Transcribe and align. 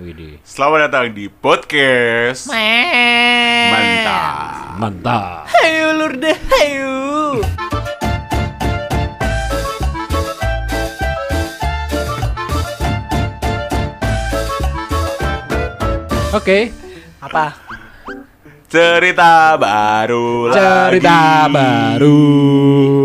Widih. 0.00 0.40
Selamat 0.40 0.88
datang 0.88 1.12
di 1.12 1.28
podcast 1.28 2.48
Mantap. 2.48 3.68
Mantap. 3.76 4.72
Mantap. 4.80 5.44
Hayu 5.52 5.86
lur 6.00 6.12
deh, 6.16 6.32
hayu. 6.32 6.96
Oke, 16.32 16.72
Apa? 17.20 17.52
Cerita 18.72 19.60
baru 19.60 20.48
cerita 20.48 21.44
lagi. 21.44 21.52
baru. 21.52 22.20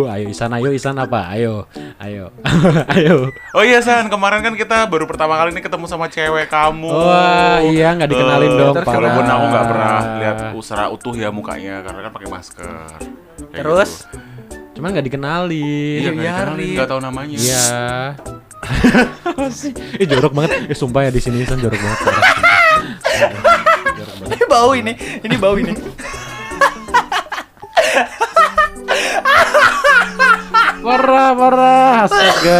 Ayo 0.08 0.32
Isan, 0.32 0.56
ayo 0.56 0.72
Isan 0.72 0.96
apa? 0.96 1.28
Ayo, 1.28 1.68
ayo, 2.00 2.32
ayo. 2.96 3.28
Oh 3.52 3.60
iya 3.62 3.84
San, 3.84 4.08
kemarin 4.08 4.40
kan 4.40 4.56
kita 4.56 4.88
baru 4.88 5.04
pertama 5.04 5.36
kali 5.36 5.52
ini 5.52 5.60
ketemu 5.60 5.84
sama 5.84 6.08
cewek 6.08 6.48
kamu. 6.48 6.88
Wah, 6.88 7.60
iya 7.60 7.92
nggak 7.94 8.08
dikenalin 8.08 8.48
Eh, 8.48 8.56
dong. 8.58 8.76
Walaupun 8.80 9.26
aku 9.28 9.46
nggak 9.46 9.66
pernah 9.68 9.92
lihat 10.18 10.38
usara 10.56 10.88
utuh 10.88 11.12
ya 11.12 11.36
mukanya 11.36 11.84
karena 11.84 12.00
kan 12.00 12.12
pakai 12.16 12.30
masker. 12.32 12.72
Kayak 13.52 13.60
Terus? 13.60 13.92
gitu. 14.08 14.16
Cuman 14.80 14.88
nggak 14.96 15.06
dikenalin. 15.06 16.00
Iya, 16.00 16.10
nggak 16.10 16.24
biarin. 16.24 16.48
dikenalin, 16.56 16.76
nggak 16.80 16.88
tahu 16.88 17.00
namanya. 17.04 17.36
Iya. 17.36 17.68
Eh 20.00 20.06
jorok 20.06 20.32
banget. 20.32 20.52
Eh 20.66 20.76
sumpah 20.76 21.04
ya 21.04 21.12
di 21.12 21.20
sini 21.20 21.44
Isan 21.44 21.60
jorok 21.60 21.76
banget. 21.76 22.00
parah. 22.08 22.24
jorok 23.94 24.16
banget. 24.18 24.32
Ini 24.32 24.37
bau 24.50 24.72
ini, 24.74 24.94
ini 25.24 25.36
bau 25.38 25.56
ini. 25.60 25.74
Parah, 30.88 31.36
parah. 31.36 32.08
Astaga. 32.08 32.60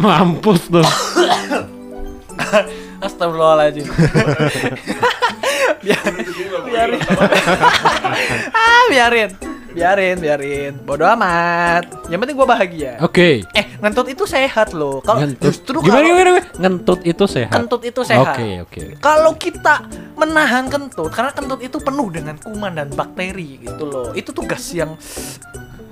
Mampus 0.00 0.64
tuh. 0.72 0.86
Astagfirullahaladzim. 2.98 3.84
Biar- 5.78 6.14
biarin. 6.66 7.00
ah, 8.50 8.82
biarin. 8.90 9.30
Biarin, 9.78 10.16
biarin. 10.18 10.72
Bodoh 10.82 11.06
amat. 11.14 12.10
Yang 12.10 12.18
penting 12.26 12.34
gua 12.34 12.48
bahagia. 12.50 12.92
Oke. 12.98 13.46
Eh, 13.54 13.64
ngentut 13.78 14.10
itu 14.10 14.26
sehat 14.26 14.74
loh. 14.74 14.98
Kalau 15.06 15.22
justru 15.38 15.78
gimana, 15.78 16.02
kalau 16.02 16.08
gimana, 16.10 16.30
gimana? 16.34 16.58
Ngentut 16.58 17.00
itu 17.06 17.24
sehat. 17.30 17.54
kentut 17.54 17.82
itu 17.86 18.00
sehat. 18.02 18.34
Oke, 18.34 18.48
oke. 18.66 18.82
Kalau 18.98 19.32
kita 19.38 19.86
menahan 20.18 20.66
kentut, 20.66 21.14
karena 21.14 21.30
kentut 21.30 21.62
itu 21.62 21.78
penuh 21.78 22.10
dengan 22.10 22.34
kuman 22.42 22.74
dan 22.74 22.90
bakteri 22.90 23.62
gitu 23.62 23.86
loh. 23.86 24.10
Itu 24.18 24.34
tuh 24.34 24.42
gas 24.50 24.66
yang 24.74 24.98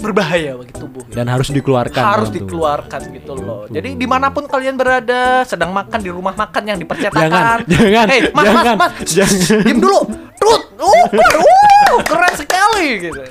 berbahaya 0.03 0.59
bagi 0.59 0.75
tubuh. 0.77 1.03
Dan 1.09 1.27
harus 1.31 1.49
dikeluarkan. 1.49 2.03
harus 2.03 2.29
tubuh. 2.29 2.43
dikeluarkan 2.43 3.01
gitu 3.17 3.33
loh. 3.39 3.71
Betul. 3.71 3.75
Jadi 3.81 3.91
di 3.97 4.07
mana 4.07 4.29
pun 4.35 4.45
kalian 4.45 4.75
berada, 4.77 5.47
sedang 5.49 5.73
makan 5.73 5.99
di 6.03 6.11
rumah 6.13 6.35
makan 6.37 6.63
yang 6.67 6.79
Jangan, 6.79 6.85
dipercetakan. 6.85 7.57
jangan, 7.71 8.07
Hei, 8.13 8.21
mas, 8.35 8.45
jangan, 8.45 8.65
mas, 8.77 8.77
mas, 8.77 8.93
jangan. 9.15 9.63
Diam 9.65 9.79
dulu. 9.79 10.01
Trut. 10.37 10.56
Uh, 10.77 11.07
uh, 11.09 11.99
keren 12.03 12.35
sekali 12.35 12.87
gitu. 13.03 13.23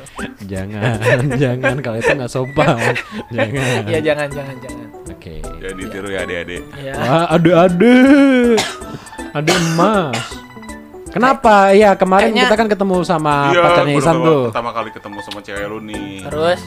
Jangan, 0.45 0.97
jangan 1.43 1.75
kalau 1.79 1.97
itu 1.97 2.11
nggak 2.11 2.31
sopan. 2.31 2.93
Jangan. 3.29 3.85
Ya 3.85 3.99
jangan, 4.01 4.27
jangan, 4.29 4.55
jangan. 4.59 4.88
Oke. 5.07 5.41
Jangan 5.61 5.75
ditiru 5.75 6.09
ya 6.09 6.19
adik-adik. 6.23 6.63
Ya. 6.75 6.93
Wah, 6.95 7.25
ade-ade. 7.29 7.97
Ade 9.31 9.51
emas. 9.51 10.17
Kenapa? 11.09 11.71
Iya, 11.71 11.95
kemarin 11.95 12.29
Kayaknya- 12.29 12.43
kita 12.45 12.55
kan 12.57 12.67
ketemu 12.67 12.95
sama 13.01 13.35
Iya, 13.49 13.61
pacarnya 13.63 13.93
Isan 13.93 14.03
pertama- 14.16 14.27
tuh. 14.27 14.43
Pertama 14.51 14.69
kali 14.73 14.89
ketemu 14.91 15.17
sama 15.21 15.39
cewek 15.39 15.66
lu 15.66 15.79
nih. 15.79 16.11
Terus 16.27 16.59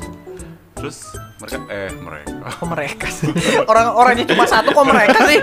Terus 0.78 0.96
mereka 1.38 1.56
eh 1.68 1.90
mereka. 1.92 2.32
kok 2.54 2.66
mereka 2.66 3.06
sih? 3.10 3.28
Orang-orangnya 3.66 4.24
cuma 4.26 4.44
satu 4.46 4.70
kok 4.70 4.86
mereka 4.86 5.18
sih? 5.26 5.38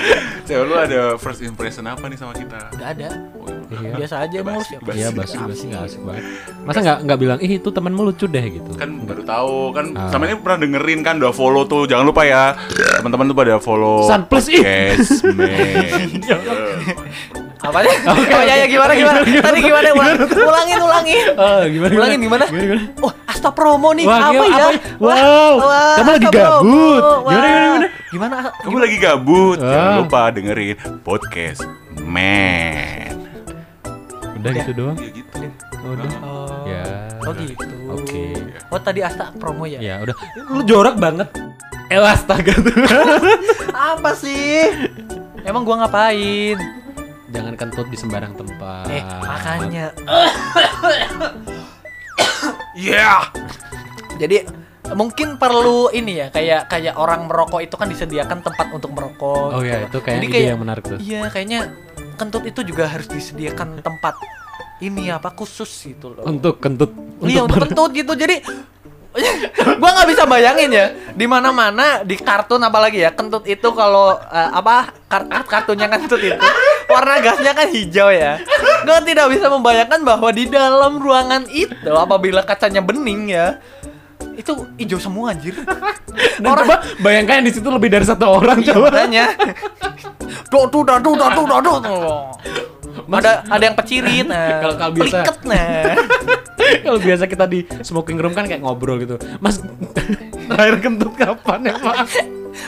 Cewek 0.46 0.64
lu 0.64 0.74
ada 0.74 1.00
first 1.16 1.42
impression 1.42 1.84
apa 1.84 2.06
nih 2.06 2.14
sama 2.14 2.32
kita? 2.32 2.70
Gak 2.72 2.90
ada. 2.94 3.08
Oh, 3.34 3.50
Iya. 3.66 3.98
Biasa 3.98 4.22
aja 4.22 4.38
Basi, 4.46 4.62
siapa? 4.70 4.90
Iya, 4.94 5.08
basi 5.10 5.34
Apa 5.34 5.50
basi 5.50 5.64
nggak 5.66 5.82
asik 5.84 6.00
banget. 6.06 6.22
Masa 6.62 6.78
nggak 6.86 6.98
nggak 7.02 7.18
bilang, 7.18 7.38
ih 7.42 7.52
itu 7.58 7.66
temanmu 7.66 8.02
lucu 8.06 8.30
deh 8.30 8.44
gitu. 8.46 8.70
kan 8.78 8.90
baru 9.02 9.22
tahu 9.26 9.56
kan 9.74 9.86
Ah. 9.90 10.06
sama 10.06 10.30
ini 10.30 10.38
pernah 10.38 10.58
dengerin 10.62 11.00
kan 11.02 11.18
udah 11.18 11.34
follow 11.34 11.66
tuh 11.66 11.82
jangan 11.82 12.06
lupa 12.06 12.22
ya 12.22 12.54
teman-teman 12.96 13.26
tuh 13.26 13.36
pada 13.36 13.54
follow 13.58 14.06
San, 14.06 14.22
please, 14.30 14.54
ih. 14.54 14.62
podcast 14.62 15.18
man 15.34 15.50
Apanya? 17.58 17.92
Oh 18.06 18.14
ya 18.44 18.54
ya 18.54 18.66
gimana 18.68 18.92
gimana? 18.94 19.18
Tadi 19.26 19.58
gimana? 19.58 19.88
Ulang, 19.90 20.18
ulangin 20.30 20.78
ulangin. 20.78 21.24
Oh, 21.34 21.60
gimana? 21.66 21.92
Ulangin 21.98 22.18
gimana? 22.22 22.44
Oh, 23.02 23.10
Asta 23.46 23.54
promo 23.54 23.94
nih. 23.94 24.02
Wah, 24.02 24.18
apa 24.18 24.32
gimana- 24.34 24.50
ya? 24.50 24.58
apa 24.58 24.74
ya? 24.74 24.80
Wow, 24.98 25.54
kamu 25.94 26.10
lagi 26.10 26.26
gabut. 26.26 26.98
Wah. 26.98 27.22
Gimana, 27.22 27.46
gimana, 27.46 27.86
gimana? 27.86 27.86
Gimana? 28.10 28.36
kamu 28.58 28.76
lagi 28.82 28.96
gabut 28.98 29.58
jangan 29.60 29.86
Ah. 29.86 29.96
lupa 30.02 30.20
dengerin 30.34 30.74
podcast 31.06 31.60
man 32.00 33.14
Udah 34.36 34.50
gitu 34.52 34.70
doang. 34.74 34.96
ya 34.96 35.10
gitu 35.12 35.30
Oh, 35.78 35.94
udah. 35.94 36.10
Oh. 36.18 36.66
Ya. 36.66 36.82
Oh 37.22 37.32
gitu. 37.38 37.66
Oke. 37.94 38.24
Oh 38.66 38.80
tadi 38.82 38.98
Asta 39.00 39.30
promo 39.32 39.62
ya? 39.62 39.78
Ya 39.78 40.02
udah. 40.02 40.16
Lu 40.50 40.66
jorok 40.66 40.98
banget. 40.98 41.30
Eh 41.86 42.02
astaga 42.02 42.50
tuh. 42.50 42.74
Apa 43.94 44.10
sih? 44.12 44.90
Emang 45.46 45.62
gua 45.62 45.86
ngapain? 45.86 46.58
Jangan 47.30 47.54
kentut 47.54 47.86
di 47.86 47.94
sembarang 47.94 48.34
tempat. 48.34 48.90
Eh, 48.90 49.02
makanya. 49.22 49.94
yeah 52.76 53.32
Jadi 54.16 54.44
mungkin 54.94 55.34
perlu 55.40 55.90
ini 55.90 56.22
ya 56.22 56.26
kayak 56.30 56.70
kayak 56.70 56.94
orang 56.94 57.26
merokok 57.26 57.58
itu 57.64 57.74
kan 57.74 57.90
disediakan 57.90 58.38
tempat 58.44 58.70
untuk 58.70 58.94
merokok. 58.94 59.58
Oh 59.58 59.60
gitu 59.60 59.72
ya, 59.72 59.78
itu 59.88 59.98
kayak 59.98 60.16
Jadi 60.22 60.26
ide 60.30 60.38
yang 60.46 60.60
menarik 60.62 60.84
tuh. 60.86 60.98
Iya, 61.02 61.20
kayaknya 61.32 61.60
kentut 62.14 62.44
itu 62.46 62.60
juga 62.62 62.86
harus 62.86 63.10
disediakan 63.10 63.82
tempat 63.82 64.14
ini 64.80 65.10
apa 65.10 65.32
khusus 65.34 65.68
gitu 65.84 66.14
loh. 66.14 66.22
Untuk 66.24 66.62
kentut. 66.62 66.92
iya, 67.26 67.42
untuk 67.42 67.66
kentut 67.66 67.90
gitu. 67.96 68.12
Jadi 68.14 68.40
gua 69.80 69.90
nggak 69.96 70.08
bisa 70.12 70.22
bayangin 70.28 70.70
ya 70.70 70.86
di 71.16 71.24
mana 71.24 71.48
mana 71.48 72.04
di 72.04 72.20
kartun 72.20 72.60
apalagi 72.60 73.00
ya 73.00 73.16
kentut 73.16 73.48
itu 73.48 73.68
kalau 73.72 74.12
eh, 74.12 74.50
apa 74.52 74.92
kar- 75.08 75.28
kar- 75.28 75.48
kartunnya 75.48 75.88
kentut 75.88 76.20
itu 76.20 76.36
warna 76.96 77.14
gasnya 77.20 77.52
kan 77.52 77.68
hijau 77.68 78.08
ya. 78.08 78.40
Gue 78.82 78.98
tidak 79.04 79.26
bisa 79.36 79.46
membayangkan 79.52 80.00
bahwa 80.02 80.28
di 80.32 80.48
dalam 80.48 80.96
ruangan 80.96 81.44
itu 81.52 81.92
apabila 81.92 82.40
kacanya 82.42 82.80
bening 82.80 83.36
ya, 83.36 83.60
itu 84.36 84.52
hijau 84.80 85.00
semua 85.00 85.36
anjir. 85.36 85.56
Dan 86.40 86.48
orang... 86.48 86.64
coba 86.64 86.76
bayangkan 87.00 87.44
di 87.44 87.52
situ 87.52 87.68
lebih 87.68 87.92
dari 87.92 88.04
satu 88.08 88.24
orang 88.40 88.60
iya, 88.60 88.68
coba. 88.72 88.88
Makanya. 88.92 89.26
Duh, 90.48 90.64
duh, 90.68 90.82
duh, 90.84 91.14
duh. 91.60 91.78
Mas... 93.06 93.22
Ada 93.22 93.32
ada 93.46 93.62
yang 93.62 93.76
pecirin. 93.76 94.26
nah. 94.28 94.60
Kalau 94.64 94.74
kalau 94.80 94.92
biasa. 94.96 95.16
Nah. 95.44 95.94
Kalau 96.82 96.98
biasa 96.98 97.30
kita 97.30 97.46
di 97.46 97.62
smoking 97.86 98.18
room 98.18 98.34
kan 98.34 98.42
kayak 98.48 98.58
ngobrol 98.58 98.98
gitu. 98.98 99.20
Mas 99.38 99.62
terakhir 100.50 100.82
kentut 100.82 101.14
kapan 101.14 101.70
ya, 101.70 101.74
mas? 101.78 102.10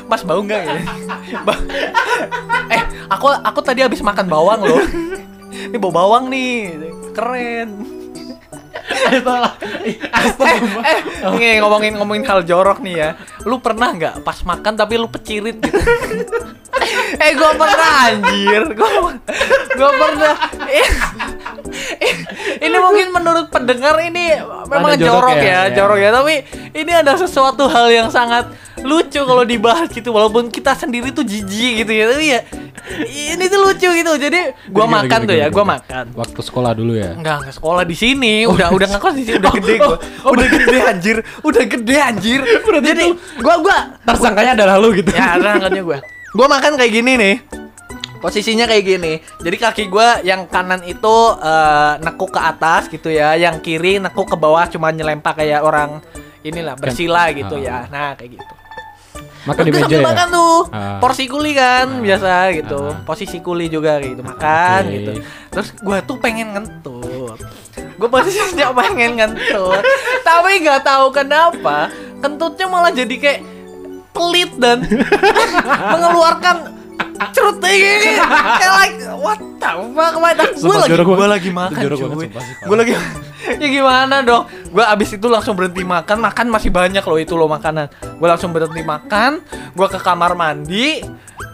Mas 0.06 0.22
bau 0.24 0.40
nggak 0.40 0.62
ya? 0.64 0.80
Ba- 1.44 1.64
eh, 2.70 2.82
aku 3.08 3.26
aku 3.32 3.60
tadi 3.60 3.84
habis 3.84 4.00
makan 4.00 4.26
bawang 4.26 4.60
loh. 4.64 4.82
Ini 5.48 5.76
bau 5.76 5.92
bawang 5.92 6.28
nih, 6.28 6.76
keren. 7.12 7.97
Astaga. 8.88 9.50
Astaga. 10.12 10.80
Eh, 10.84 10.98
nih 11.38 11.52
ngomongin 11.62 11.92
ngomongin 11.96 12.24
hal 12.26 12.40
jorok 12.44 12.78
nih 12.82 12.94
ya. 12.94 13.08
Lu 13.44 13.58
pernah 13.58 13.92
nggak 13.92 14.14
pas 14.22 14.38
makan 14.44 14.72
tapi 14.76 14.94
lu 15.00 15.08
pecirit 15.10 15.58
gitu? 15.58 15.78
eh, 17.22 17.32
gua 17.34 17.52
pernah 17.56 17.90
anjir. 18.08 18.62
Gua 18.74 18.88
gua 19.76 19.90
pernah. 19.96 20.34
Eh, 20.68 20.88
eh, 22.02 22.14
ini 22.62 22.76
mungkin 22.78 23.06
menurut 23.12 23.46
pendengar 23.48 23.96
ini 24.04 24.38
memang 24.68 24.94
Ada 24.94 25.00
jorok 25.00 25.16
jorok, 25.18 25.36
ya, 25.38 25.44
ya, 25.44 25.60
ya. 25.60 25.74
jorok 25.74 25.98
ya. 25.98 26.10
Tapi 26.14 26.34
ini 26.76 26.92
ada 26.92 27.12
sesuatu 27.16 27.66
hal 27.66 27.86
yang 27.90 28.08
sangat 28.12 28.50
lucu 28.86 29.18
kalau 29.18 29.42
dibahas 29.42 29.90
gitu 29.90 30.14
walaupun 30.14 30.54
kita 30.54 30.70
sendiri 30.78 31.10
tuh 31.10 31.26
jijik 31.26 31.82
gitu 31.82 31.90
ya 31.90 32.04
tapi 32.14 32.26
ya 32.30 32.40
ini 33.10 33.44
tuh 33.50 33.58
lucu 33.58 33.90
gitu 33.90 34.12
jadi 34.14 34.54
gua 34.70 34.86
makan 34.86 35.26
gimana, 35.26 35.28
tuh 35.28 35.34
ya 35.34 35.46
gimana, 35.50 35.56
gua 35.56 35.64
makan 35.66 36.04
Waktu 36.14 36.40
sekolah 36.42 36.72
dulu 36.74 36.92
ya. 36.98 37.14
Enggak, 37.14 37.36
enggak 37.44 37.54
sekolah 37.58 37.84
di 37.86 37.96
sini. 37.96 38.34
Udah 38.48 38.67
udah 38.70 38.86
ngekos 38.88 39.14
di 39.14 39.22
sini 39.22 39.36
udah 39.38 39.52
gede 39.54 39.74
gua. 39.78 39.96
oh, 40.24 40.30
udah 40.32 40.46
gede 40.46 40.78
anjir. 40.82 41.16
Udah 41.40 41.64
gede 41.64 41.96
anjir. 41.96 42.40
Jadi 42.80 43.04
gua 43.38 43.54
gua 43.58 43.76
Tersangkanya 44.02 44.52
adalah 44.58 44.76
lu 44.76 44.90
gitu. 44.92 45.10
ya 45.10 45.36
ada 45.36 45.54
angkatnya 45.54 45.82
gua. 45.82 45.98
Gua 46.30 46.46
makan 46.46 46.76
kayak 46.76 46.92
gini 46.92 47.12
nih. 47.14 47.36
Posisinya 48.18 48.66
kayak 48.66 48.84
gini. 48.84 49.12
Jadi 49.38 49.56
kaki 49.56 49.84
gua 49.86 50.18
yang 50.20 50.50
kanan 50.50 50.82
itu 50.82 51.16
eh, 51.38 51.92
nekuk 52.02 52.34
ke 52.34 52.40
atas 52.42 52.90
gitu 52.90 53.08
ya, 53.08 53.32
yang 53.32 53.62
kiri 53.62 54.02
nekuk 54.02 54.26
ke 54.26 54.34
bawah 54.34 54.66
cuma 54.66 54.90
nyelempak 54.90 55.38
kayak 55.38 55.62
orang 55.62 56.02
inilah 56.42 56.74
bersila 56.74 57.30
gitu 57.30 57.54
ah. 57.54 57.62
ya. 57.62 57.78
Nah, 57.86 58.18
kayak 58.18 58.38
gitu. 58.38 58.54
Makan 59.46 59.64
di 59.64 59.70
meja 59.70 59.96
ya. 59.96 60.02
makan 60.02 60.26
tuh 60.28 60.56
Ah. 60.68 60.98
porsi 60.98 61.24
kuli 61.24 61.54
kan 61.54 61.86
Ah. 61.88 62.02
biasa 62.02 62.30
gitu 62.52 62.80
Ah. 62.90 63.00
posisi 63.06 63.38
kuli 63.38 63.70
juga 63.70 63.96
gitu 63.96 64.20
makan 64.20 64.82
Oke. 64.84 64.92
gitu 64.92 65.12
terus 65.48 65.68
gua 65.78 66.02
tuh 66.02 66.18
pengen 66.18 66.52
ngentut 66.52 66.97
gue 67.98 68.08
posisinya 68.08 68.70
pengen 68.78 69.18
ngentut. 69.18 69.82
Tapi 70.22 70.62
nggak 70.62 70.80
tahu 70.86 71.10
kenapa 71.10 71.90
kentutnya 72.22 72.66
malah 72.70 72.94
jadi 72.94 73.14
kayak 73.18 73.40
pelit 74.14 74.50
dan 74.58 74.82
mengeluarkan 75.94 76.78
cerut 77.34 77.58
gini 77.58 78.14
kayak 78.18 78.72
like 78.78 78.94
what 79.18 79.38
the 79.58 79.70
fuck? 79.94 80.14
Man 80.22 80.34
gue 80.38 80.76
lagi 80.78 80.94
gue 80.94 81.28
lagi 81.28 81.50
makan 81.50 81.82
cuy. 81.94 82.28
gue 82.38 82.76
lagi 82.78 82.92
ya 83.62 83.66
gimana 83.70 84.20
dong? 84.22 84.44
Gue 84.70 84.84
abis 84.84 85.16
itu 85.16 85.26
langsung 85.26 85.56
berhenti 85.56 85.82
makan. 85.82 86.20
Makan 86.20 86.46
masih 86.52 86.70
banyak 86.70 87.00
loh 87.00 87.18
itu 87.18 87.34
loh 87.34 87.48
makanan. 87.48 87.88
Gue 88.20 88.28
langsung 88.28 88.52
berhenti 88.52 88.82
makan. 88.84 89.40
Gue 89.72 89.86
ke 89.88 89.98
kamar 89.98 90.36
mandi. 90.36 91.00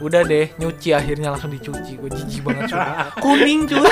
Udah 0.03 0.27
deh 0.27 0.51
nyuci 0.59 0.91
akhirnya 0.91 1.31
langsung 1.31 1.53
dicuci. 1.55 2.01
Gue 2.01 2.11
jijik 2.11 2.43
banget 2.43 2.75
cuy. 2.75 2.83
Kuning 3.23 3.61
cuy 3.71 3.85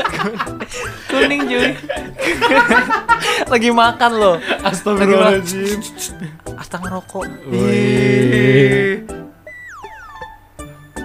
kuning 1.10 1.42
cuy 1.48 1.70
lagi 3.48 3.68
makan 3.68 4.12
loh 4.16 4.36
Astagfirullahaladzim. 4.62 5.78
Asta 6.56 6.78
ngerokok. 6.78 7.24
Wih. 7.50 9.02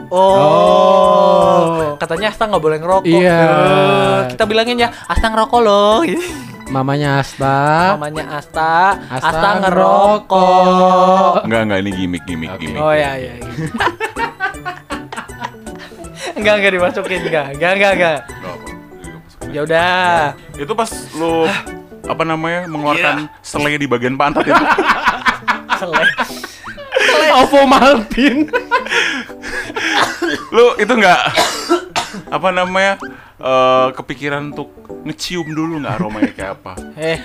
Oh. 0.08 0.38
Oh. 0.38 2.00
Katanya 2.00 2.32
Asta 2.32 2.48
nggak 2.48 2.64
boleh 2.64 2.78
ngerokok. 2.80 3.10
Iya. 3.10 3.42
Eh, 3.44 4.20
kita 4.32 4.44
bilangin 4.48 4.80
ya, 4.80 4.90
Asta 5.10 5.28
ngerokok 5.28 5.60
loh. 5.66 6.06
Mamanya 6.76 7.24
Asta. 7.24 7.96
Namanya 7.96 8.40
Asta. 8.40 9.00
Asta, 9.08 9.28
Asta 9.28 9.50
ngerokok. 9.64 11.48
Enggak, 11.48 11.62
enggak 11.68 11.80
ini 11.84 11.92
gimmick, 11.96 12.24
gimmick, 12.28 12.52
Oke. 12.54 12.60
gimmick. 12.62 12.82
Oh 12.84 12.92
ya 12.92 13.16
ya. 13.16 13.34
ya. 13.40 13.48
enggak 16.38 16.54
enggak 16.60 16.72
dimasukin 16.76 17.22
enggak. 17.28 17.48
Enggak 17.56 17.72
enggak 17.80 17.92
enggak. 17.96 18.20
Ya 19.48 19.62
udah. 19.64 20.36
Itu 20.54 20.74
pas 20.74 20.90
lu 21.16 21.48
apa 22.08 22.24
namanya 22.24 22.68
mengeluarkan 22.68 23.28
Iya. 23.28 23.44
selai 23.44 23.76
di 23.76 23.88
bagian 23.88 24.16
pantat 24.16 24.44
itu. 24.44 24.56
Selek. 25.80 26.10
Ovo 27.38 27.68
Maltin. 27.68 28.48
lu 30.50 30.74
itu 30.76 30.90
enggak 30.90 31.22
apa 32.28 32.50
namanya 32.50 32.98
eh, 33.38 33.88
kepikiran 33.94 34.52
untuk 34.52 34.72
ngecium 35.04 35.46
dulu 35.48 35.80
nggak 35.80 35.94
aromanya 35.96 36.32
kayak 36.34 36.52
apa? 36.58 36.74
Eh, 36.96 37.20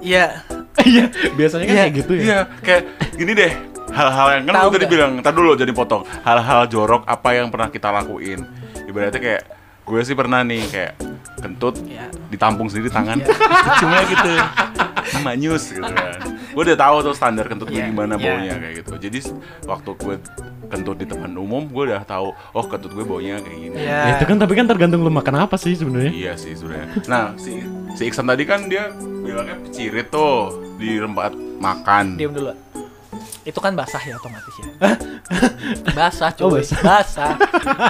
iya. 0.00 0.42
Iya, 0.80 1.12
biasanya 1.36 1.64
kan 1.66 1.74
Iya. 1.76 1.82
kayak 1.82 1.92
gitu 1.92 2.12
ya. 2.16 2.22
Iya, 2.24 2.38
kayak 2.64 2.82
gini 3.12 3.32
deh. 3.36 3.52
Hal-hal 3.90 4.26
yang 4.32 4.42
kan 4.46 4.54
tadi 4.54 4.78
nggak? 4.78 4.88
bilang, 4.88 5.12
tadi 5.18 5.34
dulu 5.34 5.50
jadi 5.52 5.72
potong. 5.74 6.02
Hal-hal 6.22 6.70
jorok 6.70 7.02
apa 7.04 7.28
yang 7.34 7.50
pernah 7.50 7.68
kita 7.68 7.90
lakuin? 7.90 8.46
Ibaratnya 8.86 9.18
kayak 9.20 9.42
gue 9.90 10.00
sih 10.06 10.14
pernah 10.14 10.46
nih 10.46 10.62
kayak 10.70 10.92
kentut 11.42 11.74
Iya. 11.82 12.06
ditampung 12.30 12.70
sendiri 12.70 12.86
tangan 12.88 13.18
cuma 13.82 13.98
gitu 14.06 14.32
manyus 15.20 15.74
gitu 15.74 15.82
kan 15.82 16.20
gue 16.30 16.62
udah 16.62 16.78
tahu 16.78 16.96
tuh 17.02 17.14
standar 17.14 17.50
kentut 17.50 17.66
gue 17.66 17.80
Iya, 17.80 17.90
gimana 17.90 18.14
iya. 18.14 18.22
baunya 18.22 18.54
kayak 18.54 18.74
gitu 18.84 18.92
jadi 19.00 19.18
waktu 19.66 19.90
gue 19.98 20.14
kentut 20.70 20.96
di 20.96 21.06
tempat 21.10 21.34
umum 21.34 21.66
gue 21.66 21.90
udah 21.90 22.06
tahu 22.06 22.30
oh 22.30 22.64
kentut 22.64 22.94
gue 22.94 23.02
baunya 23.02 23.42
kayak 23.42 23.58
gini 23.58 23.74
Iya. 23.74 23.98
Ya, 24.06 24.10
itu 24.14 24.24
kan 24.24 24.36
tapi 24.38 24.54
kan 24.54 24.70
tergantung 24.70 25.02
lu 25.02 25.10
makan 25.10 25.34
apa 25.42 25.58
sih 25.58 25.74
sebenarnya. 25.74 26.12
Iya 26.14 26.32
sih 26.38 26.54
sebenarnya. 26.54 26.86
Nah 27.10 27.34
si 27.34 27.58
si 27.98 28.02
Iksan 28.06 28.30
tadi 28.30 28.46
kan 28.46 28.70
dia 28.70 28.94
bilangnya 28.94 29.58
pecirit 29.58 30.06
tuh 30.08 30.54
di 30.78 31.02
tempat 31.02 31.34
makan. 31.58 32.14
Diam 32.14 32.30
dulu. 32.30 32.54
Itu 33.42 33.58
kan 33.58 33.74
basah 33.74 33.98
ya 34.04 34.14
otomatis 34.14 34.54
ya. 34.54 34.70
basah 35.90 36.30
cuy. 36.36 36.46
Oh, 36.46 36.50
basah. 36.54 36.78
basah. 36.84 37.32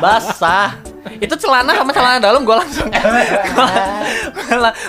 Basah. 0.01 0.69
Itu 1.21 1.35
celana 1.37 1.73
sama 1.73 1.93
celana 1.95 2.19
dalam 2.19 2.43
gue 2.43 2.57
langsung 2.57 2.89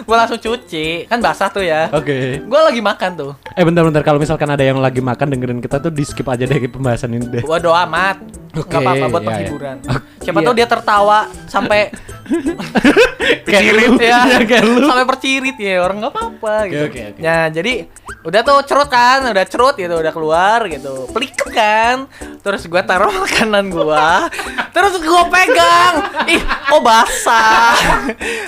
gue 0.08 0.18
langsung 0.18 0.40
cuci. 0.40 1.08
Kan 1.08 1.24
basah 1.24 1.48
tuh 1.52 1.64
ya. 1.64 1.88
Oke. 1.94 2.44
Gue 2.44 2.62
lagi 2.62 2.82
makan 2.84 3.12
tuh. 3.16 3.32
Eh 3.56 3.64
bentar-bentar 3.64 4.04
kalau 4.04 4.20
misalkan 4.20 4.50
ada 4.50 4.64
yang 4.64 4.80
lagi 4.80 5.00
makan 5.00 5.32
dengerin 5.32 5.60
kita 5.64 5.80
tuh 5.80 5.92
di 5.94 6.04
skip 6.04 6.28
aja 6.28 6.44
deh 6.44 6.60
pembahasan 6.68 7.16
ini 7.16 7.26
deh. 7.40 7.44
Waduh 7.44 7.76
amat. 7.88 8.20
Oke, 8.52 8.68
Gak 8.68 8.84
apa-apa 8.84 9.06
buat 9.08 9.24
iya, 9.24 9.26
iya. 9.32 9.32
penghiburan. 9.32 9.78
Oke, 9.88 10.28
Siapa 10.28 10.40
iya. 10.44 10.46
tahu 10.46 10.54
dia 10.60 10.68
tertawa 10.68 11.20
sampai 11.48 11.88
lu, 13.72 14.00
ya, 14.00 14.24
ya, 14.40 14.60
sampai 14.64 15.06
percirit 15.08 15.58
ya 15.60 15.84
orang 15.84 16.00
nggak 16.00 16.14
apa-apa 16.16 16.56
gitu. 16.72 16.84
oke, 16.88 17.02
oke. 17.16 17.20
Ya 17.20 17.52
jadi 17.52 17.92
udah 18.24 18.42
tuh 18.46 18.58
cerut 18.68 18.90
kan, 18.92 19.26
udah 19.28 19.46
cerut 19.48 19.76
gitu, 19.76 19.96
udah 19.98 20.14
keluar 20.14 20.60
gitu, 20.68 21.10
peliket 21.12 21.50
kan. 21.52 22.08
Terus 22.44 22.68
gua 22.68 22.84
taruh 22.86 23.12
makanan 23.24 23.72
gua, 23.72 24.28
terus 24.72 25.00
gua 25.04 25.28
pegang, 25.28 26.01
ih 26.28 26.42
kok 26.42 26.82
basah, 26.82 27.76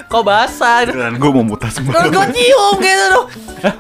kok 0.05 0.23
basah. 0.23 0.85
Dan 0.85 1.15
gue 1.15 1.29
mau 1.29 1.43
mutas 1.43 1.73
Terus 1.73 2.09
gua 2.09 2.25
cium 2.27 2.75
gitu 2.77 3.03
tuh. 3.09 3.25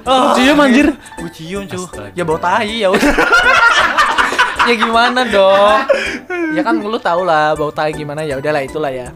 Oh, 0.03 0.31
Cium, 0.33 0.57
anjir. 0.57 0.87
Gua 1.19 1.29
cium 1.29 1.63
cuy. 1.63 1.83
Ya 2.13 2.23
bau 2.23 2.37
tai 2.37 2.79
ya 2.79 2.87
udah. 2.87 3.13
ya 4.67 4.73
gimana 4.73 5.21
dong? 5.25 5.79
Ya 6.55 6.61
kan 6.61 6.79
lu 6.79 6.97
tau 6.97 7.23
lah 7.23 7.51
bau 7.53 7.69
tai 7.69 7.91
gimana 7.91 8.23
ya 8.23 8.39
udahlah 8.39 8.63
itulah 8.63 8.89
ya. 8.89 9.11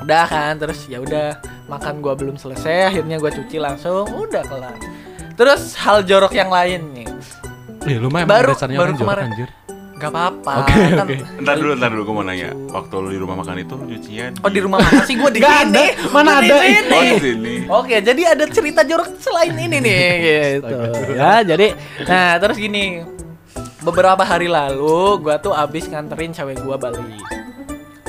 Udah 0.00 0.24
kan 0.24 0.54
terus 0.56 0.84
ya 0.86 1.00
udah 1.00 1.40
makan 1.66 1.98
gua 1.98 2.14
belum 2.14 2.36
selesai 2.36 2.92
akhirnya 2.92 3.16
gua 3.16 3.32
cuci 3.32 3.56
langsung 3.56 4.04
udah 4.06 4.42
kelar. 4.44 4.76
Terus 5.32 5.76
hal 5.76 6.00
jorok 6.02 6.32
yang 6.32 6.48
lain 6.48 6.80
nih. 6.92 7.08
Eh, 7.86 7.96
lu 7.96 8.10
mah 8.10 8.24
emang 8.24 8.42
Baru- 8.42 8.56
baru 8.56 8.92
kemarin. 8.94 9.24
anjir. 9.30 9.48
Gak 9.96 10.10
apa-apa. 10.10 10.52
Oke, 10.60 10.72
kan. 10.76 10.92
oke. 11.02 11.16
Ntar 11.40 11.54
dulu, 11.56 11.72
ntar 11.72 11.88
dulu 11.88 12.02
gue 12.02 12.14
mau 12.14 12.22
nanya. 12.22 12.50
Waktu 12.68 12.94
lu 12.94 13.08
di 13.08 13.16
rumah 13.16 13.32
makan 13.34 13.56
itu 13.58 13.74
cucian? 13.78 14.32
Oh 14.38 14.50
di 14.50 14.60
rumah 14.60 14.78
makan 14.78 15.02
sih 15.02 15.16
gua 15.16 15.30
di 15.30 15.40
sini. 15.40 15.48
ada. 15.64 15.82
Mana 16.10 16.30
di 16.36 16.46
ada? 16.46 16.56
sini. 16.60 16.92
Oh 16.92 17.02
di 17.02 17.16
sini. 17.18 17.54
Oke, 17.66 17.96
jadi 18.00 18.22
ada 18.28 18.44
cerita 18.46 18.80
jorok 18.82 19.08
selain 19.16 19.56
ini 19.56 19.76
nih 19.78 20.00
gitu. 20.60 20.76
Ya, 21.12 21.40
jadi 21.42 21.72
nah 22.02 22.36
terus 22.36 22.56
gini. 22.56 23.00
Beberapa 23.78 24.20
hari 24.20 24.46
lalu 24.46 25.16
gua 25.18 25.38
tuh 25.38 25.50
abis 25.50 25.86
nganterin 25.86 26.28
cewek 26.30 26.60
gua 26.60 26.76
balik. 26.76 27.00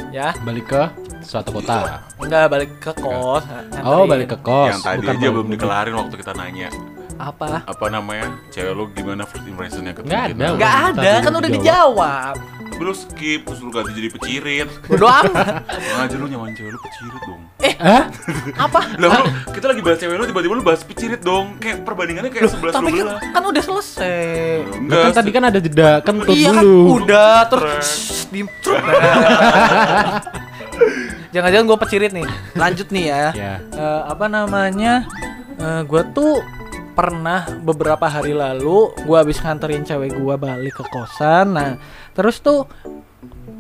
Ya, 0.10 0.36
Balik 0.42 0.68
ke 0.68 0.84
suatu 1.22 1.52
kota. 1.54 2.04
enggak 2.18 2.48
balik 2.48 2.72
ke 2.80 2.92
kos. 2.92 3.44
nganterin. 3.44 3.86
Oh, 3.86 4.04
balik 4.04 4.28
ke 4.28 4.38
kos. 4.38 4.68
yang 4.70 4.82
tadi 4.82 4.98
bukan 5.00 5.16
aja 5.16 5.28
belum 5.30 5.46
ke- 5.46 5.54
dikelarin 5.54 5.96
waktu 5.96 6.16
kita 6.16 6.32
nanya 6.34 6.68
apa? 7.18 7.64
apa 7.64 7.86
namanya 7.88 8.36
cewek 8.48 8.72
lu 8.72 8.84
gimana 8.92 9.24
first 9.24 9.44
impressionnya 9.44 9.92
ke 9.92 10.02
Nggak 10.02 10.24
kita? 10.28 10.34
ada. 10.34 10.46
Enggak 10.54 10.74
Tadi 10.94 11.04
ada, 11.04 11.12
kan 11.20 11.32
udah 11.34 11.50
dijawab. 11.52 12.36
lu 12.78 12.94
skip 12.94 13.42
terus 13.42 13.58
lu 13.58 13.68
ganti 13.68 13.90
jadi 13.90 14.08
pecirit 14.08 14.68
Bodoh 14.86 15.10
amat. 15.10 15.66
Sengaja 15.66 16.16
lu 16.16 16.26
nyaman 16.28 16.52
cewek 16.54 16.70
lu 16.70 16.80
pecirit 16.80 17.22
dong 17.24 17.42
Hah? 17.76 18.04
Apa? 18.56 18.80
Lah 18.96 19.08
lu 19.18 19.24
kita 19.50 19.66
lagi 19.66 19.82
bahas 19.82 19.98
cewek 19.98 20.14
lu 20.14 20.24
tiba-tiba 20.24 20.54
lu 20.54 20.62
bahas 20.62 20.82
pecirit 20.82 21.20
dong 21.20 21.58
Kayak 21.58 21.82
perbandingannya 21.82 22.30
kayak 22.30 22.46
Loh, 22.46 22.54
11 22.54 22.72
tapi 22.72 22.90
kan, 22.94 23.06
12 23.18 23.34
kan 23.34 23.42
udah 23.44 23.64
selesai. 23.66 24.18
Enggak 24.78 25.02
kan 25.02 25.12
tadi 25.12 25.30
kan 25.32 25.44
ada 25.44 25.60
jeda 25.60 25.90
kentut 26.00 26.30
Iya 26.30 26.48
kan 26.48 26.56
udah 26.62 27.34
terus 27.50 27.90
diem 28.30 28.48
Truk. 28.62 28.78
Jangan-jangan 31.28 31.66
gue 31.66 31.78
pecirit 31.80 32.12
nih. 32.14 32.28
Lanjut 32.54 32.88
nih 32.90 33.06
ya. 33.08 33.24
Ya. 33.34 33.54
Eh, 33.68 34.02
apa 34.06 34.26
namanya? 34.28 35.06
Eh, 35.58 35.82
gue 35.84 36.02
tuh 36.14 36.42
pernah 36.98 37.46
beberapa 37.62 38.10
hari 38.10 38.34
lalu 38.34 38.90
gue 39.06 39.18
habis 39.22 39.38
nganterin 39.38 39.86
cewek 39.86 40.18
gue 40.18 40.36
balik 40.42 40.82
ke 40.82 40.84
kosan. 40.90 41.54
Nah, 41.54 41.78
terus 42.18 42.42
tuh 42.42 42.66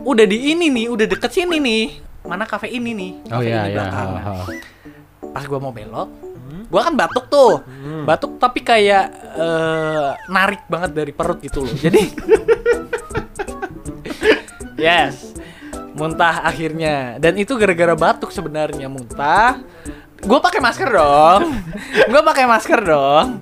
udah 0.01 0.25
di 0.25 0.57
ini 0.57 0.73
nih, 0.73 0.89
udah 0.89 1.05
deket 1.05 1.29
sini 1.29 1.61
nih. 1.61 2.01
Mana 2.25 2.49
kafe 2.49 2.73
ini 2.73 2.97
nih? 2.97 3.11
Oh 3.29 3.37
Kafe 3.37 3.45
iya 3.45 3.61
ini 3.61 3.69
iya. 3.69 3.75
belakang. 3.77 4.09
Ha. 4.17 4.33
Pas 5.37 5.43
gue 5.45 5.59
mau 5.61 5.69
belok, 5.69 6.09
gue 6.65 6.81
kan 6.81 6.93
batuk 6.97 7.25
tuh, 7.29 7.61
batuk 8.09 8.41
tapi 8.41 8.65
kayak 8.65 9.05
eh, 9.37 10.09
narik 10.33 10.65
banget 10.65 10.97
dari 10.97 11.13
perut 11.13 11.37
gitu 11.45 11.61
loh. 11.61 11.77
Jadi, 11.77 12.09
yes, 14.81 15.37
muntah 15.93 16.41
akhirnya. 16.41 17.21
Dan 17.21 17.37
itu 17.37 17.53
gara-gara 17.53 17.93
batuk 17.93 18.33
sebenarnya 18.33 18.89
muntah. 18.89 19.61
Gue 20.23 20.39
pakai 20.41 20.59
masker 20.59 20.89
dong, 20.89 21.41
gue 22.09 22.21
pakai 22.25 22.45
masker 22.49 22.79
dong. 22.81 23.41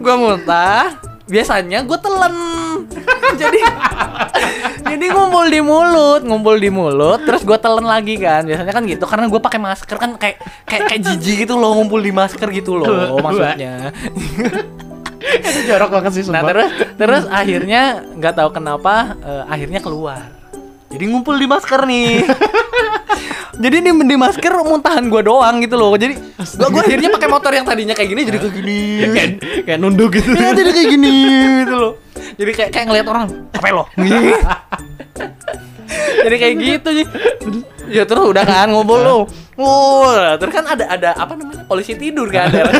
Gue 0.00 0.14
muntah. 0.18 0.98
Biasanya 1.30 1.86
gue 1.86 1.94
telen, 2.02 2.34
jadi 3.38 3.60
jadi 4.82 5.06
ngumpul 5.14 5.46
di 5.46 5.62
mulut, 5.62 6.26
ngumpul 6.26 6.58
di 6.58 6.74
mulut, 6.74 7.22
terus 7.22 7.46
gue 7.46 7.54
telan 7.54 7.86
lagi 7.86 8.18
kan. 8.18 8.42
Biasanya 8.42 8.74
kan 8.74 8.82
gitu, 8.82 9.06
karena 9.06 9.30
gue 9.30 9.38
pakai 9.38 9.62
masker 9.62 9.94
kan 9.94 10.18
kayak 10.18 10.42
kayak 10.66 10.90
kayak 10.90 11.00
jijik 11.06 11.46
gitu 11.46 11.54
loh 11.54 11.78
ngumpul 11.78 12.02
di 12.02 12.10
masker 12.10 12.50
gitu 12.50 12.74
loh 12.82 13.22
maksudnya. 13.22 13.94
Itu 15.22 15.60
jorok 15.70 16.02
banget 16.02 16.12
sih 16.18 16.22
Nah 16.26 16.42
sumpah. 16.42 16.48
terus 16.50 16.70
terus 16.98 17.24
akhirnya 17.30 18.02
nggak 18.18 18.34
tahu 18.34 18.50
kenapa 18.50 19.14
eh, 19.22 19.44
akhirnya 19.46 19.78
keluar. 19.78 20.39
Jadi 20.90 21.04
ngumpul 21.06 21.38
di 21.38 21.46
masker 21.46 21.86
nih. 21.86 22.26
jadi 23.62 23.76
di, 23.78 23.90
di 23.94 24.16
masker 24.18 24.52
muntahan 24.66 25.06
gue 25.06 25.22
doang 25.22 25.62
gitu 25.62 25.78
loh. 25.78 25.94
Jadi 25.94 26.18
gua, 26.58 26.66
gua 26.66 26.82
akhirnya 26.82 27.14
pakai 27.14 27.28
motor 27.30 27.52
yang 27.54 27.62
tadinya 27.62 27.94
kayak 27.94 28.10
gini 28.10 28.22
jadi 28.26 28.38
kayak 28.42 28.54
gini. 28.58 28.80
kayak 29.14 29.30
kayak 29.70 29.78
nunduk 29.78 30.18
gitu. 30.18 30.34
Iya 30.34 30.50
jadi 30.50 30.70
kayak 30.74 30.88
gini 30.90 31.14
gitu 31.62 31.74
loh. 31.78 31.92
Jadi 32.34 32.50
kayak 32.58 32.70
kayak 32.74 32.86
ngeliat 32.90 33.06
orang 33.06 33.24
apa 33.54 33.66
lo? 33.70 33.84
Jadi 35.90 36.36
kayak 36.38 36.54
gitu 36.62 36.88
sih. 37.02 37.06
Ya 37.90 38.06
terus 38.06 38.22
udah 38.22 38.46
kan 38.46 38.70
ngumpul 38.70 38.98
lo. 39.02 39.18
Ngumpul. 39.58 40.38
Terus 40.38 40.52
kan 40.54 40.64
ada 40.70 40.84
ada 40.86 41.10
apa 41.18 41.34
namanya 41.34 41.66
polisi 41.66 41.98
tidur 41.98 42.30
kan. 42.30 42.46
Ada. 42.46 42.70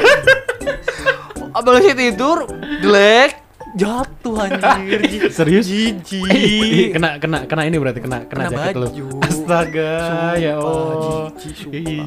polisi 1.66 1.90
tidur 1.98 2.46
jelek 2.78 3.50
jatuh 3.72 4.34
anjir. 4.40 5.00
Serius? 5.36 5.64
Jijik. 5.66 6.26
Ih, 6.26 6.90
kena 6.90 7.16
kena 7.16 7.38
kena 7.44 7.62
ini 7.64 7.76
berarti 7.76 8.00
kena 8.00 8.24
kena, 8.24 8.48
Kena 8.48 8.70
jaket 8.70 8.74
lu. 8.76 8.86
Astaga, 9.20 9.92
ya 10.36 10.52
Sumpah, 10.54 10.58
Allah. 10.58 11.24
jijik, 11.36 11.54
sumpah. 11.56 11.78
Ih, 11.78 11.98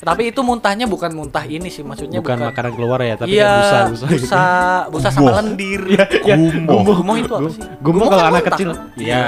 Tapi 0.00 0.22
itu 0.28 0.40
muntahnya 0.40 0.84
bukan 0.84 1.10
muntah 1.12 1.42
ini 1.42 1.68
sih, 1.68 1.80
maksudnya 1.80 2.18
Bukan 2.18 2.36
bukan, 2.36 2.46
makanan 2.50 2.70
keluar 2.72 2.98
ya, 3.00 3.14
tapi 3.14 3.28
iya, 3.32 3.44
kayak 3.44 3.60
busa 3.60 3.78
busa. 3.86 4.06
gitu. 4.08 4.22
busa, 4.24 4.42
busa 4.88 5.08
sama 5.10 5.30
lendir. 5.38 5.80
Ya, 5.88 6.04
Gumoh. 6.36 6.80
Gumoh 6.96 7.14
itu 7.16 7.32
apa 7.32 7.48
sih? 7.48 7.62
Gumoh 7.78 8.06
kalau 8.06 8.22
kan 8.22 8.30
anak 8.30 8.42
kecil. 8.52 8.70
Iya. 8.96 9.24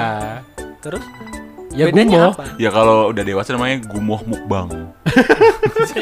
Terus 0.81 1.05
Ya 1.73 1.89
bedanya 1.89 2.19
gumoh. 2.21 2.33
apa? 2.37 2.43
Ya 2.61 2.69
kalau 2.69 2.97
udah 3.09 3.23
dewasa 3.23 3.49
namanya 3.53 3.77
gumoh 3.83 4.21
mukbang. 4.23 4.69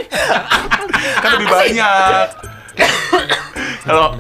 kan 1.23 1.29
lebih 1.37 1.49
banyak. 1.49 2.27
kalau 3.89 4.17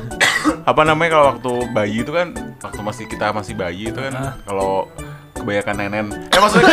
apa 0.64 0.82
namanya 0.84 1.10
kalau 1.18 1.26
waktu 1.36 1.52
bayi 1.72 1.96
itu 2.02 2.12
kan 2.12 2.32
waktu 2.60 2.80
masih 2.80 3.04
kita 3.08 3.32
masih 3.32 3.54
bayi 3.54 3.90
itu 3.92 3.98
kan 3.98 4.12
Ah. 4.14 4.34
kalau 4.44 4.88
kebanyakan 5.36 5.74
nenen 5.76 6.06
eh 6.12 6.40
maksudnya 6.40 6.68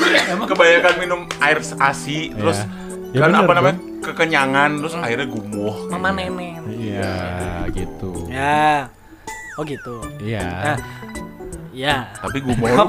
kebanyakan, 0.00 0.46
kebanyakan 0.48 0.94
minum 1.00 1.20
air 1.40 1.58
asi 1.80 2.32
terus 2.32 2.60
Ya 3.14 3.22
kan 3.22 3.30
bener 3.30 3.46
apa 3.46 3.52
namanya 3.54 3.76
kekenyangan 4.02 4.70
terus 4.82 4.94
akhirnya 4.98 5.30
gumoh 5.30 5.86
Mama 5.86 6.10
nenek. 6.10 6.58
Iya, 6.66 7.14
gitu. 7.70 8.26
Ya. 8.26 8.90
Oh 9.54 9.62
gitu. 9.62 10.02
Iya. 10.18 10.74
Nah, 10.74 10.76
ya. 11.74 12.08
tapi 12.16 12.38
gumoh 12.38 12.64
lu 12.64 12.86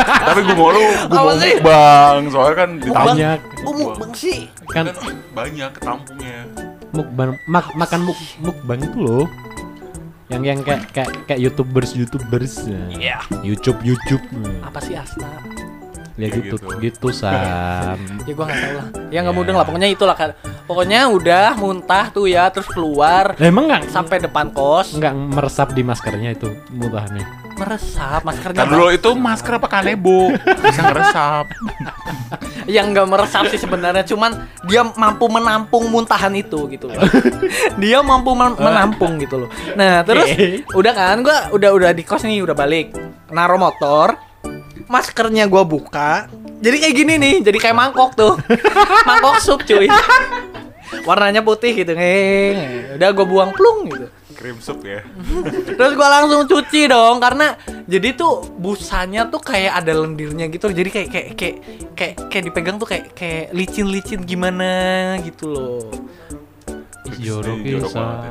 tapi 0.00 0.40
gumoh 0.42 0.68
lu 0.72 0.80
gumoh 1.06 1.28
Apa 1.28 1.32
sih? 1.38 1.54
mukbang 1.54 2.20
soalnya 2.32 2.56
kan 2.56 2.70
ditambah 2.80 3.12
Banyak 3.12 3.38
Gumuk 3.60 3.90
bang 3.96 4.12
sih. 4.12 4.38
kan 4.66 4.84
kan 4.88 5.14
banyak 5.30 5.70
ketampungnya 5.72 6.38
mukbang 6.90 7.30
mak, 7.44 7.66
makan 7.74 8.00
muk, 8.02 8.16
mukbang 8.40 8.80
itu 8.80 8.96
loh. 8.96 9.26
Yang 10.26 10.42
yang 10.42 10.58
kayak 10.60 10.82
kayak 10.90 11.10
kayak 11.28 11.40
YouTubers 11.40 11.92
YouTubers. 11.92 12.66
Iya. 12.90 13.20
YouTube 13.44 13.78
YouTube. 13.84 14.24
Apa 14.58 14.80
sih 14.80 14.96
Asta? 14.96 15.28
Ya 16.16 16.32
gitu, 16.32 16.56
gitu. 16.56 16.66
gitu 16.80 17.08
Sam. 17.12 18.00
Ya 18.26 18.32
gua 18.32 18.48
nggak 18.48 18.58
tahu 18.58 18.74
lah. 18.74 18.86
Ya 19.12 19.18
nggak 19.20 19.30
Ya. 19.30 19.38
mudeng 19.38 19.54
lah. 19.54 19.62
Pokoknya 19.62 19.86
itulah 19.86 20.16
kan. 20.16 20.30
Pokoknya 20.64 21.06
udah 21.06 21.54
muntah 21.54 22.10
tuh 22.10 22.26
ya, 22.26 22.48
terus 22.50 22.66
keluar 22.66 23.36
Lah, 23.36 23.46
emang 23.46 23.70
nggak 23.70 23.86
sampai 23.86 24.18
depan 24.18 24.50
kos, 24.50 24.96
nggak 24.96 25.14
meresap 25.14 25.70
di 25.70 25.84
maskernya 25.84 26.34
itu 26.34 26.48
mutahnya. 26.72 27.22
Meresap 27.56 28.20
maskernya. 28.22 28.62
Kan 28.62 28.68
dulu 28.68 28.86
itu 28.92 29.10
masker 29.16 29.52
apa 29.56 29.68
kanebo 29.68 30.30
bisa 30.60 30.80
ngeresap. 30.84 31.46
yang 32.66 32.90
nggak 32.90 33.06
meresap 33.06 33.46
sih 33.46 33.62
sebenarnya 33.62 34.02
cuman 34.02 34.34
dia 34.66 34.82
mampu 34.82 35.30
menampung 35.30 35.86
muntahan 35.86 36.34
itu 36.34 36.66
gitu 36.66 36.90
loh 36.90 36.98
dia 37.78 38.02
mampu 38.02 38.34
men- 38.34 38.58
menampung 38.58 39.22
gitu 39.22 39.46
loh 39.46 39.50
nah 39.78 40.02
terus 40.02 40.26
udah 40.74 40.92
kan 40.92 41.22
gua 41.22 41.54
udah 41.54 41.70
udah 41.70 41.90
di 41.94 42.02
kos 42.02 42.26
nih 42.26 42.42
udah 42.42 42.58
balik 42.58 42.90
naro 43.30 43.54
motor 43.54 44.18
maskernya 44.90 45.46
gua 45.46 45.62
buka 45.62 46.26
jadi 46.58 46.76
kayak 46.82 46.94
gini 46.98 47.14
nih 47.22 47.34
jadi 47.46 47.58
kayak 47.62 47.76
mangkok 47.78 48.18
tuh 48.18 48.34
mangkok 49.06 49.38
sup 49.38 49.62
cuy 49.62 49.86
warnanya 51.06 51.46
putih 51.46 51.70
gitu 51.70 51.94
ngeng 51.94 52.98
udah 52.98 53.08
gua 53.14 53.26
buang 53.30 53.50
plung 53.54 53.86
gitu 53.94 54.06
Krim 54.46 54.62
sup 54.62 54.78
ya. 54.80 55.02
Terus 55.78 55.92
gua 55.92 56.08
langsung 56.08 56.46
cuci 56.46 56.86
dong 56.86 57.18
karena 57.18 57.58
jadi 57.82 58.14
tuh 58.14 58.46
busanya 58.54 59.26
tuh 59.26 59.42
kayak 59.42 59.82
ada 59.82 59.90
lendirnya 59.90 60.46
gitu. 60.46 60.70
Jadi 60.70 60.86
kayak 60.86 61.08
kayak 61.10 61.28
kayak 61.34 61.56
kayak, 61.98 62.14
kayak 62.30 62.44
dipegang 62.46 62.76
tuh 62.78 62.86
kayak 62.86 63.10
kayak 63.10 63.50
licin-licin 63.50 64.22
gimana 64.22 64.70
gitu 65.20 65.50
loh. 65.50 65.90
Jorok 67.16 67.58
ya, 67.62 67.78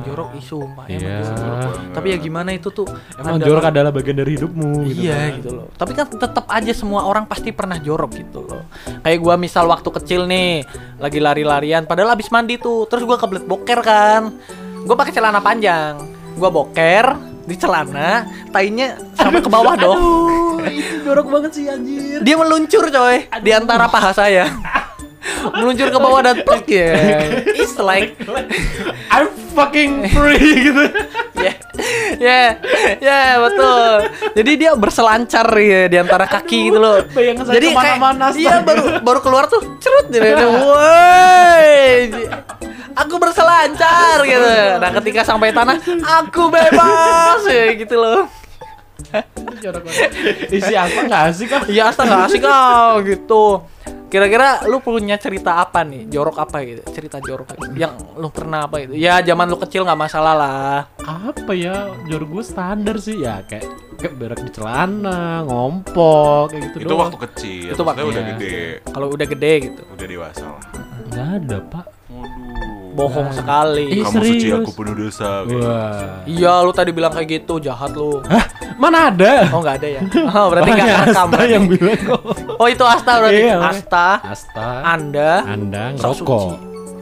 Jorok 0.03 0.29
ih 0.35 0.43
sumpah 0.43 0.85
emang 0.85 0.99
Iya. 1.01 1.19
banget. 1.25 1.71
Tapi 1.95 2.07
ya 2.11 2.17
gimana 2.19 2.49
itu 2.51 2.69
tuh 2.69 2.85
Emang 3.17 3.39
ada- 3.39 3.47
jorok 3.47 3.65
adalah 3.65 3.89
bagian 3.89 4.17
dari 4.19 4.31
hidupmu 4.35 4.71
gitu 4.85 4.99
Iya 5.01 5.15
kan. 5.15 5.31
gitu 5.35 5.49
loh. 5.51 5.67
Tapi 5.73 5.91
kan 5.91 6.05
tetap 6.05 6.45
aja 6.45 6.71
semua 6.71 7.01
orang 7.03 7.25
pasti 7.25 7.49
pernah 7.49 7.75
jorok 7.75 8.11
gitu 8.13 8.45
loh. 8.45 8.67
Kayak 9.01 9.19
gua 9.19 9.35
misal 9.35 9.65
waktu 9.65 9.89
kecil 9.89 10.27
nih 10.27 10.63
lagi 10.95 11.19
lari-larian 11.19 11.83
padahal 11.83 12.13
abis 12.13 12.29
mandi 12.29 12.55
tuh. 12.55 12.85
Terus 12.85 13.03
gua 13.03 13.17
kebelet 13.17 13.43
boker 13.43 13.79
kan. 13.81 14.23
Gua 14.85 14.95
pakai 14.95 15.13
celana 15.13 15.41
panjang. 15.41 15.97
Gua 16.37 16.53
boker 16.53 17.05
di 17.45 17.53
celana, 17.57 18.25
tainya 18.49 18.97
sampai 19.13 19.41
ke 19.41 19.49
bawah 19.49 19.77
dong. 19.83 20.01
jorok 21.05 21.29
banget 21.29 21.51
sih 21.53 21.65
anjir. 21.69 22.17
Dia 22.25 22.35
meluncur 22.37 22.89
coy 22.89 23.29
di 23.41 23.51
antara 23.53 23.85
paha 23.85 24.11
saya. 24.13 24.45
meluncur 25.53 25.87
ke 25.91 25.99
bawah 25.99 26.21
dan 26.25 26.37
plek 26.41 26.65
ya. 26.69 26.93
It's 27.61 27.77
like 27.77 28.17
I'm 29.13 29.29
fucking 29.53 30.09
free 30.11 30.71
gitu. 30.71 30.83
ya 31.39 31.53
ya 32.17 32.41
ya 32.99 33.21
betul. 33.43 33.89
Jadi 34.35 34.51
dia 34.57 34.71
berselancar 34.73 35.47
ya 35.59 35.91
di 35.91 35.97
antara 35.99 36.25
kaki 36.25 36.71
gitu 36.71 36.79
loh. 36.79 37.03
Jadi 37.11 37.67
kayak 37.71 37.75
ke 37.75 38.01
mana-mana, 38.01 38.25
iya 38.33 38.63
baru 38.63 38.99
baru 39.03 39.19
keluar 39.21 39.45
tuh 39.51 39.61
cerut 39.79 40.09
gitu 40.11 40.45
woi. 40.47 42.11
Aku 42.95 43.19
berselancar 43.19 44.23
gitu. 44.23 44.49
Nah 44.79 44.91
ketika 45.03 45.21
sampai 45.27 45.51
tanah 45.51 45.77
aku 46.23 46.47
bebas 46.47 47.43
ya 47.47 47.75
gitu 47.75 47.95
loh. 47.99 48.44
Isi 50.49 50.73
apa 50.75 50.99
nggak 51.05 51.21
asik 51.31 51.47
kan? 51.49 51.61
Iya 51.67 51.83
asta 51.91 52.01
nggak 52.03 52.21
asik 52.27 52.41
kau 52.41 52.93
gitu 53.01 53.45
Kira-kira 54.05 54.63
lu 54.69 54.79
punya 54.79 55.17
cerita 55.19 55.59
apa 55.59 55.83
nih? 55.83 56.07
Jorok 56.07 56.37
apa 56.39 56.63
gitu? 56.63 56.81
Cerita 56.93 57.19
jorok 57.19 57.51
yang 57.75 57.97
lu 58.15 58.29
pernah 58.31 58.63
apa 58.63 58.79
gitu? 58.85 58.95
Ya 58.95 59.19
zaman 59.19 59.49
lu 59.49 59.57
kecil 59.59 59.83
nggak 59.83 59.97
masalah 59.97 60.33
lah. 60.37 60.77
Apa 61.03 61.51
ya? 61.51 61.91
Jorok 62.07 62.39
gue 62.39 62.43
standar 62.45 62.95
sih 63.01 63.19
ya 63.19 63.43
kayak 63.43 63.65
kayak 63.99 64.13
berak 64.15 64.39
di 64.39 64.51
celana, 64.53 65.43
ngompok 65.43 66.53
kayak 66.53 66.63
gitu 66.71 66.77
itu 66.79 66.87
doang. 66.87 67.01
waktu 67.11 67.17
kecil. 67.27 67.71
Itu 67.75 67.83
waktu- 67.83 68.07
udah 68.07 68.23
iya. 68.23 68.33
gede, 68.37 68.57
Kalau 68.87 69.07
udah 69.09 69.27
gede 69.27 69.53
gitu. 69.67 69.81
udah 69.83 70.07
dewasa 70.07 70.45
lah. 70.47 70.63
Nggak 71.11 71.27
ada 71.41 71.57
pak. 71.65 71.85
Bohong 72.95 73.27
Nah. 73.27 73.35
sekali. 73.35 73.87
Kamu 73.99 74.15
suci 74.15 74.31
serius? 74.39 74.57
aku 74.57 74.71
penuh 74.73 74.95
dosa. 74.97 75.43
Wah. 75.43 76.23
Iya, 76.23 76.63
lu 76.63 76.71
tadi 76.71 76.89
bilang 76.89 77.11
kayak 77.11 77.27
gitu, 77.29 77.59
jahat 77.59 77.91
lu. 77.91 78.23
Hah? 78.23 78.45
Mana 78.75 79.11
ada? 79.11 79.51
Oh, 79.51 79.59
nggak 79.59 79.75
ada 79.77 79.87
ya? 79.89 80.01
Oh, 80.33 80.47
berarti 80.47 80.69
nggak 80.71 80.87
rekam. 81.05 81.27
Asta 81.27 81.41
yang 81.45 81.65
bilang 81.65 81.99
kok. 82.01 82.21
Oh, 82.55 82.67
itu 82.67 82.83
Asta 82.85 83.11
berarti. 83.17 83.43
Iya. 83.43 83.55
Asta, 83.61 84.07
Asta. 84.21 84.67
Anda, 84.81 85.31
Anda 85.45 85.83
ngerokok. 85.93 86.23
suci. 86.47 86.55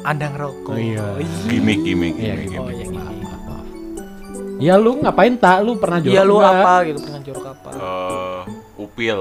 Anda 0.04 0.26
ngerokok. 0.28 0.74
Oh, 0.74 0.78
iya. 0.78 1.06
Gimik, 1.46 1.80
gimik, 1.82 2.14
Iya, 2.18 2.34
gimik. 2.42 2.58
Oh, 2.58 2.68
gimik. 2.68 3.00
iya. 3.00 3.02
Ya 4.64 4.76
lu 4.76 4.98
ngapain 4.98 5.36
tak? 5.36 5.62
Lu 5.62 5.76
pernah 5.76 6.00
jorok 6.00 6.10
Iya, 6.10 6.22
lu 6.24 6.36
nggak? 6.36 6.56
apa 6.58 6.74
gitu? 6.84 7.00
Pernah 7.02 7.22
jorok 7.22 7.46
apa? 7.48 7.70
Eh, 7.70 8.42
upil. 8.78 9.18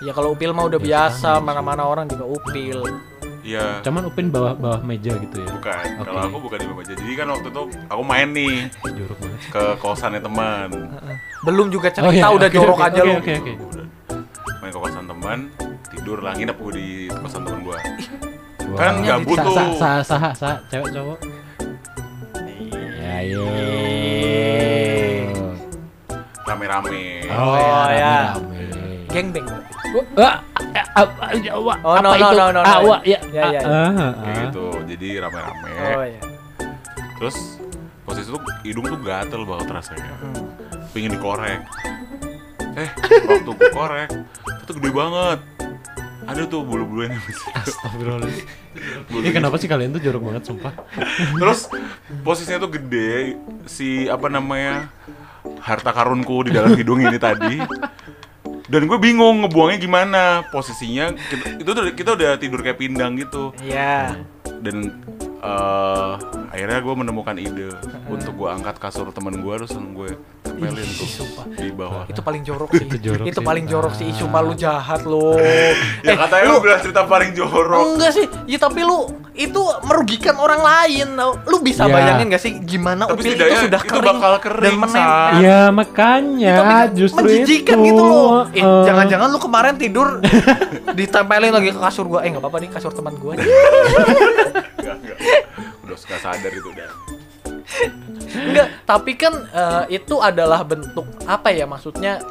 Ya 0.00 0.12
kalau 0.12 0.28
upil 0.30 0.50
mah 0.50 0.64
udah 0.64 0.80
biasa, 0.80 1.30
mana-mana 1.38 1.82
orang 1.84 2.06
juga 2.06 2.24
upil. 2.24 2.78
Iya. 3.48 3.80
Cuman 3.80 4.02
upin 4.04 4.28
bawah 4.28 4.52
bawah 4.54 4.80
meja 4.82 5.16
gitu 5.16 5.36
ya. 5.38 5.48
Bukan. 5.48 5.84
Oke. 5.96 6.04
Kalau 6.04 6.20
aku 6.22 6.38
bukan 6.38 6.58
di 6.58 6.66
bawah 6.66 6.78
meja. 6.78 6.92
Jadi 6.92 7.12
kan 7.14 7.26
waktu 7.28 7.48
itu 7.48 7.62
aku 7.86 8.02
main 8.04 8.28
nih 8.30 8.54
Jorok 8.84 9.16
banget. 9.18 9.40
ke 9.48 9.62
kosannya 9.78 10.20
teman. 10.20 10.68
Belum 11.40 11.66
juga 11.68 11.88
cerita 11.88 12.04
Oh, 12.04 12.12
iya, 12.12 12.28
udah 12.28 12.44
oke, 12.46 12.54
jorok 12.54 12.76
oke, 12.76 12.86
aja 12.86 13.00
oke, 13.00 13.08
lu. 13.08 13.14
Oke 13.16 13.32
oke. 13.34 13.52
Udah. 13.66 13.86
Main 14.58 14.70
ke 14.70 14.78
kosan 14.78 15.04
teman, 15.06 15.38
tidur 15.88 16.18
lah 16.20 16.32
nginep 16.34 16.56
gue 16.58 16.72
di 16.74 16.88
kosan 17.10 17.40
teman 17.42 17.60
gua. 17.62 17.78
Wah. 18.68 18.76
Kan 18.76 18.94
gabut 19.00 19.32
tuh. 19.34 19.54
sa- 19.54 19.72
sa- 19.72 20.04
sa- 20.04 20.34
sa- 20.34 20.60
cewek 20.68 20.92
cowok. 20.92 21.18
Ya 22.98 23.16
iya. 23.22 23.44
Rame-rame. 26.44 27.00
Oh, 27.28 27.52
Oh, 27.52 27.86
ya. 27.88 28.34
rame-rame. 28.34 29.08
Gengbeng. 29.08 29.46
Ah, 30.14 30.44
ah, 30.74 31.06
ah, 31.18 31.30
ya, 31.34 31.52
Oh, 31.54 31.96
no, 31.98 32.10
no, 32.12 32.28
no, 32.30 32.44
no, 32.48 32.48
no. 32.50 32.60
Ah, 32.60 32.80
ya. 32.82 32.98
Ya, 33.02 33.18
ya, 33.28 33.44
ya. 33.50 33.60
ah, 33.62 33.88
ah, 33.88 34.10
Kayak 34.18 34.36
gitu. 34.46 34.66
Jadi 34.88 35.08
rame-rame. 35.18 35.70
Oh 35.94 36.04
iya. 36.04 36.20
Terus 37.16 37.36
posisi 38.02 38.28
itu 38.28 38.38
hidung 38.64 38.84
tuh 38.86 39.00
gatel 39.00 39.42
banget 39.42 39.68
rasanya. 39.72 40.12
Hmm. 40.18 40.44
Pengen 40.90 41.14
dikorek. 41.14 41.60
Eh, 42.78 42.88
waktu 43.26 43.50
gue 43.50 43.70
korek, 43.70 44.08
itu 44.62 44.72
gede 44.72 44.90
banget. 44.92 45.38
Ada 46.24 46.44
tuh 46.44 46.60
bulu-bulu 46.60 47.02
yang 47.02 47.16
di 47.16 47.22
situ. 47.24 47.40
Astagfirullah. 47.50 48.28
Bulu- 49.08 49.24
Ini 49.24 49.30
kenapa 49.32 49.56
sih 49.56 49.66
kalian 49.66 49.90
tuh 49.90 49.98
jorok 49.98 50.28
banget 50.28 50.44
sumpah? 50.44 50.70
Terus 51.34 51.72
posisinya 52.22 52.62
tuh 52.62 52.70
gede 52.70 53.34
si 53.64 54.06
apa 54.06 54.28
namanya 54.28 54.92
harta 55.58 55.90
karunku 55.90 56.44
di 56.44 56.52
dalam 56.52 56.76
hidung 56.76 57.00
ini 57.00 57.16
tadi. 57.16 57.58
Dan 58.68 58.84
gue 58.84 58.98
bingung 59.00 59.44
ngebuangnya 59.44 59.78
gimana 59.80 60.22
posisinya. 60.52 61.16
Kita, 61.16 61.44
itu 61.56 61.70
tuh 61.72 61.84
kita 61.96 62.10
udah 62.14 62.30
tidur 62.36 62.60
kayak 62.60 62.78
pindang 62.78 63.16
gitu. 63.16 63.56
Iya. 63.64 64.20
Dan 64.60 64.92
eh 65.40 66.14
akhirnya 66.48 66.78
gue 66.78 66.94
menemukan 66.96 67.36
ide 67.36 67.68
untuk 68.06 68.32
gue 68.34 68.48
angkat 68.48 68.76
kasur 68.76 69.08
temen 69.08 69.36
gue 69.36 69.54
terus 69.54 69.70
gue 69.70 70.08
tempelin 70.40 70.88
tuh 70.90 71.04
sumpah. 71.06 71.44
di 71.50 71.68
bawah 71.70 72.02
Itu 72.06 72.20
paling 72.20 72.42
jorok 72.42 72.70
sih. 72.74 72.82
Itu 72.82 72.96
jorok 72.98 73.26
itu 73.26 73.36
sih. 73.36 73.44
paling 73.44 73.64
jorok 73.64 73.92
sih. 73.94 74.06
Ah. 74.06 74.16
Sumpah 74.16 74.40
lu 74.40 74.54
jahat 74.54 75.02
lo. 75.02 75.36
ya 76.06 76.14
katanya 76.16 76.44
lu 76.46 76.58
bilang 76.58 76.80
cerita 76.80 77.04
paling 77.04 77.30
jorok 77.32 77.84
Enggak 77.90 78.12
sih, 78.12 78.26
ya 78.44 78.56
tapi 78.56 78.80
lu 78.80 78.98
itu 79.34 79.60
merugikan 79.82 80.34
orang 80.34 80.58
lain. 80.58 81.08
Lu 81.44 81.60
bisa 81.60 81.84
Ya. 81.84 81.94
bayangin 81.94 82.26
gak 82.28 82.40
sih 82.40 82.52
gimana 82.58 83.04
Tapi 83.04 83.22
upil 83.22 83.32
itu 83.34 83.44
sudah 83.62 83.78
itu 83.78 83.88
kering, 83.88 84.08
bakal 84.10 84.32
kering, 84.40 84.64
dan 84.64 84.74
menempel. 84.74 85.38
Ya 85.38 85.60
makanya 85.70 86.54
Tapi 86.54 86.72
kan 86.74 86.88
justru 86.92 87.22
menjijikan 87.22 87.76
itu. 87.78 87.86
gitu 87.86 88.02
loh. 88.02 88.40
Eh, 88.48 88.58
Eh, 88.58 88.82
jangan-jangan 88.84 89.28
lu 89.28 89.38
kemarin 89.38 89.74
tidur 89.74 90.08
ditempelin 90.98 91.50
lagi 91.50 91.70
ke 91.70 91.78
kasur 91.78 92.04
gua. 92.06 92.20
Eh 92.20 92.28
nggak 92.28 92.40
apa-apa 92.40 92.58
nih 92.58 92.68
kasur 92.68 92.90
teman 92.90 93.14
gua. 93.14 93.36
Enggak, 93.38 94.96
udah 95.98 96.06
suka 96.06 96.16
sadar 96.22 96.52
itu 96.54 96.70
udah 96.70 96.90
Enggak, 98.28 98.68
tapi 98.88 99.12
kan 99.18 99.34
eh, 99.50 100.00
itu 100.00 100.16
adalah 100.22 100.64
bentuk 100.64 101.04
apa 101.26 101.52
ya 101.52 101.66
maksudnya 101.68 102.22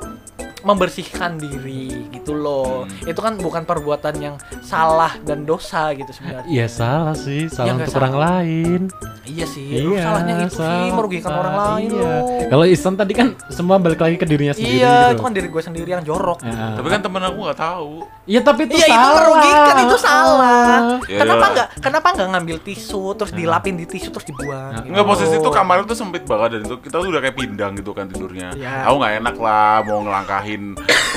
membersihkan 0.67 1.31
diri 1.35 1.87
gitu 2.11 2.33
loh. 2.33 2.83
Hmm. 2.83 3.07
Itu 3.07 3.19
kan 3.19 3.33
bukan 3.35 3.63
perbuatan 3.63 4.15
yang 4.17 4.35
salah 4.59 5.15
dan 5.21 5.43
dosa 5.43 5.91
gitu 5.91 6.11
sebenarnya. 6.11 6.43
Iya 6.45 6.67
salah 6.67 7.15
sih, 7.15 7.47
salah 7.47 7.67
Ya, 7.67 7.73
untuk 7.73 7.87
salah. 7.89 8.01
orang 8.03 8.15
lain. 8.19 8.81
Iya 9.23 9.43
sih, 9.45 9.67
lu 9.77 9.91
salahnya 9.93 10.33
itu 10.41 10.55
sih 10.55 10.63
salah. 10.63 10.93
merugikan 10.93 11.31
orang 11.33 11.55
lain 11.57 11.89
Iya. 11.89 12.15
Kalau 12.47 12.65
Isan 12.65 12.95
tadi 12.95 13.11
kan 13.11 13.27
semua 13.49 13.75
balik 13.75 13.99
lagi 13.99 14.15
ke 14.15 14.23
dirinya 14.23 14.51
sendiri 14.51 14.79
Iya, 14.79 14.95
gitu. 15.05 15.11
itu 15.11 15.21
kan 15.21 15.33
diri 15.33 15.47
gue 15.47 15.61
sendiri 15.61 15.89
yang 15.89 15.99
jorok. 16.01 16.39
Ya. 16.39 16.55
tapi 16.73 16.87
kan 16.87 16.99
temen 17.01 17.19
aku 17.21 17.37
nggak 17.41 17.59
tahu 17.59 18.07
Iya 18.23 18.39
tapi 18.41 18.61
itu 18.65 18.75
Iya 18.77 18.87
salah. 18.87 18.95
itu 18.97 19.09
merugikan 19.17 19.75
itu 19.81 19.97
salah. 19.97 20.67
Ya 21.05 21.17
kenapa 21.17 21.45
nggak 21.49 21.67
kenapa 21.81 22.07
nggak 22.13 22.27
ngambil 22.29 22.57
tisu 22.61 23.03
terus 23.13 23.31
dilapin 23.31 23.75
di 23.75 23.85
tisu 23.85 24.09
terus 24.09 24.25
dibuang? 24.25 24.71
gitu. 24.77 24.87
Enggak 24.89 25.05
posisi 25.05 25.35
itu 25.35 25.49
kamar 25.49 25.75
itu 25.83 25.93
sempit 25.93 26.23
banget 26.23 26.49
dan 26.49 26.61
itu 26.63 26.75
kita 26.77 26.95
tuh 26.97 27.07
udah 27.07 27.21
kayak 27.21 27.35
pindang 27.35 27.71
gitu 27.73 27.91
kan 27.91 28.05
tidurnya. 28.05 28.51
Iya. 28.53 28.83
Aku 28.85 28.95
nggak 28.97 29.13
enak 29.17 29.35
lah 29.37 29.71
mau 29.81 29.99
ngelangkahin 30.01 30.56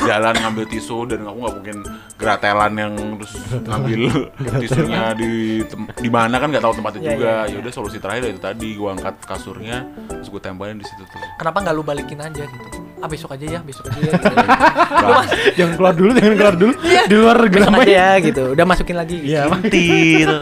jalan 0.01 0.35
ngambil 0.35 0.65
tisu 0.67 1.05
dan 1.05 1.23
aku 1.23 1.37
nggak 1.39 1.55
mungkin 1.57 1.77
gratelan 2.15 2.73
yang 2.75 2.93
terus 3.17 3.33
ngambil 3.61 4.01
tisunya 4.63 5.03
di 5.13 5.31
tem- 5.65 5.91
di 5.95 6.09
mana 6.09 6.37
kan 6.37 6.49
nggak 6.49 6.61
tahu 6.61 6.75
tempatnya 6.77 7.01
Iya, 7.01 7.11
juga. 7.13 7.33
iya. 7.45 7.53
Ya 7.53 7.57
udah 7.59 7.73
solusi 7.73 7.97
terakhir 7.97 8.23
itu 8.29 8.41
tadi 8.41 8.69
gua 8.75 8.93
angkat 8.93 9.15
kasurnya 9.23 9.79
terus 10.07 10.29
gue 10.29 10.41
tempelin 10.41 10.77
di 10.77 10.85
situ 10.85 11.03
tuh. 11.03 11.21
Kenapa 11.37 11.59
nggak 11.61 11.75
lu 11.75 11.83
balikin 11.83 12.19
aja 12.19 12.45
gitu? 12.45 12.69
Ah 12.99 13.09
besok 13.09 13.33
aja 13.33 13.47
ya, 13.49 13.61
besok 13.61 13.89
aja 13.89 14.01
ya. 14.01 14.13
Gitu. 15.01 15.57
Jangan 15.57 15.73
keluar 15.75 15.95
dulu, 15.95 16.11
jangan 16.13 16.35
keluar 16.37 16.57
dulu. 16.57 16.73
Di 16.83 17.15
luar 17.15 17.39
besok 17.39 17.51
geram 17.51 17.73
aja 17.75 17.89
ya 17.91 18.11
gitu. 18.21 18.43
Udah 18.53 18.65
masukin 18.65 18.97
lagi. 18.97 19.17
Iya, 19.23 19.43
Til. 19.65 20.33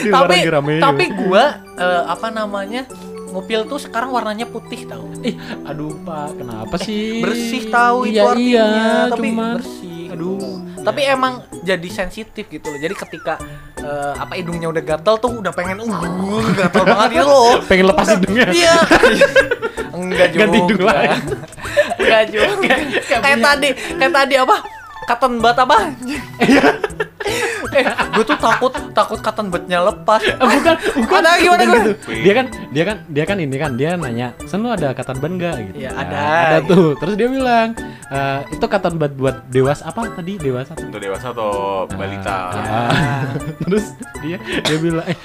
di 0.00 0.08
luar 0.08 0.24
tapi 0.24 0.36
tapi 0.80 1.04
gua 1.14 1.44
eh, 1.76 2.02
apa 2.08 2.28
namanya? 2.30 2.88
Ngupil 3.30 3.60
tuh 3.64 3.78
sekarang 3.78 4.10
warnanya 4.10 4.44
putih 4.44 4.84
tau 4.84 5.06
Ih, 5.22 5.38
aduh 5.62 5.94
Pak, 6.02 6.36
kenapa 6.36 6.74
sih? 6.76 7.22
Bersih 7.22 7.70
tahu 7.70 8.04
itu 8.04 8.18
Iya, 8.18 8.22
artinya, 8.26 8.66
iya, 8.66 8.92
tapi 9.06 9.28
cuman 9.30 9.54
bersih. 9.56 10.02
aduh. 10.10 10.54
Tapi 10.80 11.00
emang 11.04 11.34
jadi 11.60 11.88
sensitif 11.88 12.48
gitu 12.48 12.66
loh. 12.66 12.80
Jadi 12.80 12.94
ketika 12.96 13.36
eh, 13.78 14.12
apa 14.16 14.32
hidungnya 14.34 14.66
udah 14.66 14.80
gatal 14.80 15.14
tuh 15.16 15.38
udah 15.38 15.52
pengen 15.52 15.78
uh 15.78 15.92
gatal 16.56 16.82
banget 16.82 17.20
gitu 17.20 17.28
loh. 17.28 17.52
pengen 17.70 17.86
lepas 17.86 18.06
hidungnya. 18.10 18.46
Iya. 18.48 18.76
Enggak 19.96 20.28
juga. 20.32 20.40
Ganti 20.42 20.58
hidung 20.58 20.82
lain. 20.82 21.10
Enggak 22.00 22.22
juga. 22.32 22.74
kayak 23.20 23.38
tadi, 23.38 23.68
kayak 23.94 24.12
tadi 24.16 24.34
apa? 24.40 24.56
Cotton 25.04 25.32
bud 25.38 25.58
apa? 25.58 25.76
Eh, 27.76 27.84
gue 27.86 28.24
tuh 28.24 28.38
takut 28.38 28.72
takut 28.92 29.18
cotton 29.20 29.46
budnya 29.48 29.78
lepas. 29.82 30.20
Eh, 30.22 30.34
bukan, 30.36 30.74
bukan. 31.04 31.20
Ada 31.20 31.30
gimana, 31.38 31.62
gimana? 31.62 31.84
gitu. 31.84 31.92
Dia 32.20 32.32
kan, 32.34 32.46
dia 32.72 32.84
kan, 32.84 32.96
dia 33.06 33.24
kan 33.24 33.36
ini 33.38 33.56
kan, 33.56 33.70
dia 33.76 33.90
nanya, 33.94 34.28
"Sen 34.44 34.60
lu 34.60 34.68
ada 34.68 34.90
katan 34.92 35.16
ban 35.18 35.32
enggak?" 35.36 35.56
gitu. 35.70 35.76
Iya, 35.86 35.90
Nah, 35.94 36.00
ada. 36.02 36.18
Ada 36.20 36.58
tuh. 36.66 36.88
Terus 36.98 37.14
dia 37.14 37.28
bilang, 37.28 37.68
"Eh, 38.10 38.40
itu 38.50 38.64
katan 38.66 38.94
ban 38.96 39.12
buat 39.14 39.36
dewasa 39.48 39.82
apa 39.86 40.10
tadi? 40.12 40.32
Dewasa 40.36 40.72
tuh?" 40.74 40.86
Untuk 40.88 41.00
dewasa 41.00 41.26
atau 41.30 41.50
balita. 41.90 42.38
Ah. 42.54 42.90
terus 43.66 43.94
dia 44.24 44.36
dia 44.40 44.78
bilang 44.78 45.06
eh 45.06 45.18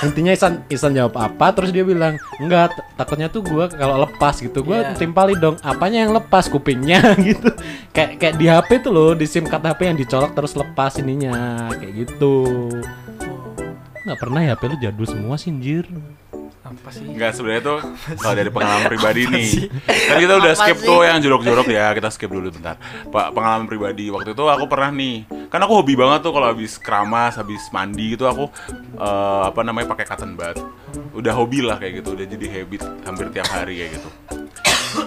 intinya 0.00 0.30
Isan 0.30 0.62
Isan 0.66 0.92
jawab 0.92 1.14
apa 1.14 1.50
terus 1.50 1.68
dia 1.68 1.82
bilang 1.82 2.14
enggak 2.36 2.70
takutnya 2.94 3.26
tuh 3.26 3.40
gua 3.40 3.66
kalau 3.66 4.00
lepas 4.00 4.36
gitu 4.36 4.62
gua 4.62 4.84
Iya. 4.84 4.94
timpali 4.94 5.34
dong 5.34 5.58
apanya 5.60 6.02
yang 6.02 6.12
lepas 6.12 6.46
kupingnya 6.46 7.02
gitu 7.28 7.50
kayak 7.90 8.16
kayak 8.16 8.34
di 8.34 8.46
HP 8.46 8.68
tuh 8.80 8.90
loh 8.90 9.10
di 9.12 9.24
SIM 9.24 9.44
card 9.44 9.64
HP 9.64 9.80
yang 9.84 9.96
dicolok 9.96 10.32
terus 10.32 10.52
lepas 10.52 10.96
ininya 10.96 11.34
kayak 11.72 11.92
gitu 12.04 12.34
nggak 14.00 14.18
pernah 14.18 14.40
ya 14.40 14.52
HP 14.52 14.62
lu 14.66 14.76
jadul 14.78 15.06
semua 15.06 15.34
sih 15.34 15.50
anjir 15.50 15.84
Apa 16.60 16.92
sih? 16.92 17.00
Enggak 17.00 17.32
sebenarnya 17.32 17.62
tuh 17.64 17.78
kalau 18.14 18.34
dari 18.34 18.50
pengalaman 18.50 18.84
pribadi 18.86 19.24
Apa 19.24 19.32
nih. 19.32 19.46
sih? 19.46 19.66
Kan 20.04 20.16
kita 20.20 20.34
udah 20.36 20.52
Apa 20.52 20.60
skip 20.62 20.76
sih? 20.76 20.84
tuh 20.84 21.00
yang 21.00 21.16
jorok-jorok 21.18 21.64
ya, 21.66 21.86
kita 21.90 22.08
skip 22.08 22.28
dulu 22.28 22.52
bentar. 22.52 22.76
Pak 23.08 23.32
pengalaman 23.32 23.64
pribadi 23.64 24.12
waktu 24.12 24.36
itu 24.36 24.44
aku 24.44 24.68
pernah 24.68 24.92
nih. 24.92 25.24
Kan 25.48 25.64
aku 25.64 25.80
hobi 25.80 25.96
banget 25.96 26.20
tuh 26.20 26.32
kalau 26.36 26.52
habis 26.52 26.76
keramas, 26.76 27.40
habis 27.40 27.64
mandi 27.72 28.12
gitu 28.12 28.28
aku 28.28 28.52
eh, 29.00 29.42
apa 29.48 29.60
namanya 29.64 29.88
pakai 29.88 30.04
cotton 30.04 30.36
bud. 30.36 30.56
Udah 31.16 31.32
hobi 31.32 31.64
lah 31.64 31.80
kayak 31.80 32.04
gitu, 32.04 32.12
udah 32.14 32.26
jadi 32.28 32.46
habit 32.60 32.82
hampir 33.08 33.26
tiap 33.32 33.48
hari 33.48 33.80
kayak 33.80 33.92
gitu. 33.96 34.10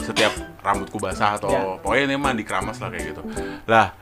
Setiap 0.02 0.34
rambutku 0.62 0.98
basah 0.98 1.38
atau 1.38 1.50
Ya. 1.50 1.62
pokoknya 1.82 2.04
ini 2.14 2.16
mandi 2.18 2.44
keramas 2.46 2.82
lah 2.82 2.90
kayak 2.90 3.14
gitu. 3.14 3.22
Lah 3.70 3.94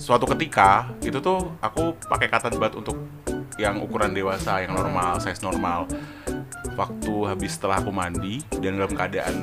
suatu 0.00 0.24
ketika 0.32 0.90
itu 1.04 1.20
tuh 1.20 1.54
aku 1.60 1.94
pakai 2.08 2.26
cotton 2.32 2.56
bud 2.56 2.72
untuk 2.80 2.96
yang 3.60 3.78
ukuran 3.78 4.10
dewasa, 4.10 4.64
yang 4.64 4.74
normal, 4.74 5.20
size 5.22 5.44
normal. 5.44 5.86
Waktu 6.70 7.12
habis 7.24 7.54
setelah 7.54 7.78
aku 7.78 7.88
mandi 7.88 8.42
dan 8.52 8.76
dalam 8.76 8.90
keadaan 8.90 9.36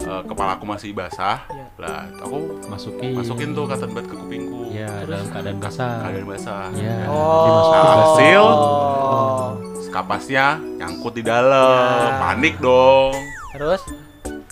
eh, 0.00 0.22
kepala 0.24 0.56
aku 0.56 0.64
masih 0.64 0.90
basah, 0.90 1.44
Ya. 1.46 1.66
lah 1.78 2.00
aku 2.16 2.36
masukin 2.66 3.12
masukin 3.12 3.48
tuh 3.50 3.64
cotton 3.64 3.90
bud 3.90 4.02
ke 4.02 4.14
kupingku. 4.14 4.60
ya 4.70 4.88
dalam 5.04 5.26
keadaan 5.26 5.58
basah 5.58 5.94
Keadaan 6.00 6.26
basah. 6.26 6.64
ya 6.74 6.96
Oh. 7.06 7.44
dimasukin 7.44 7.82
hasil? 7.86 8.42
Oh. 8.42 9.46
Kapasnya 9.90 10.44
nyangkut 10.74 11.12
di 11.12 11.22
dalam, 11.22 12.08
Ya. 12.08 12.16
panik 12.18 12.56
dong. 12.58 13.12
Terus 13.52 13.82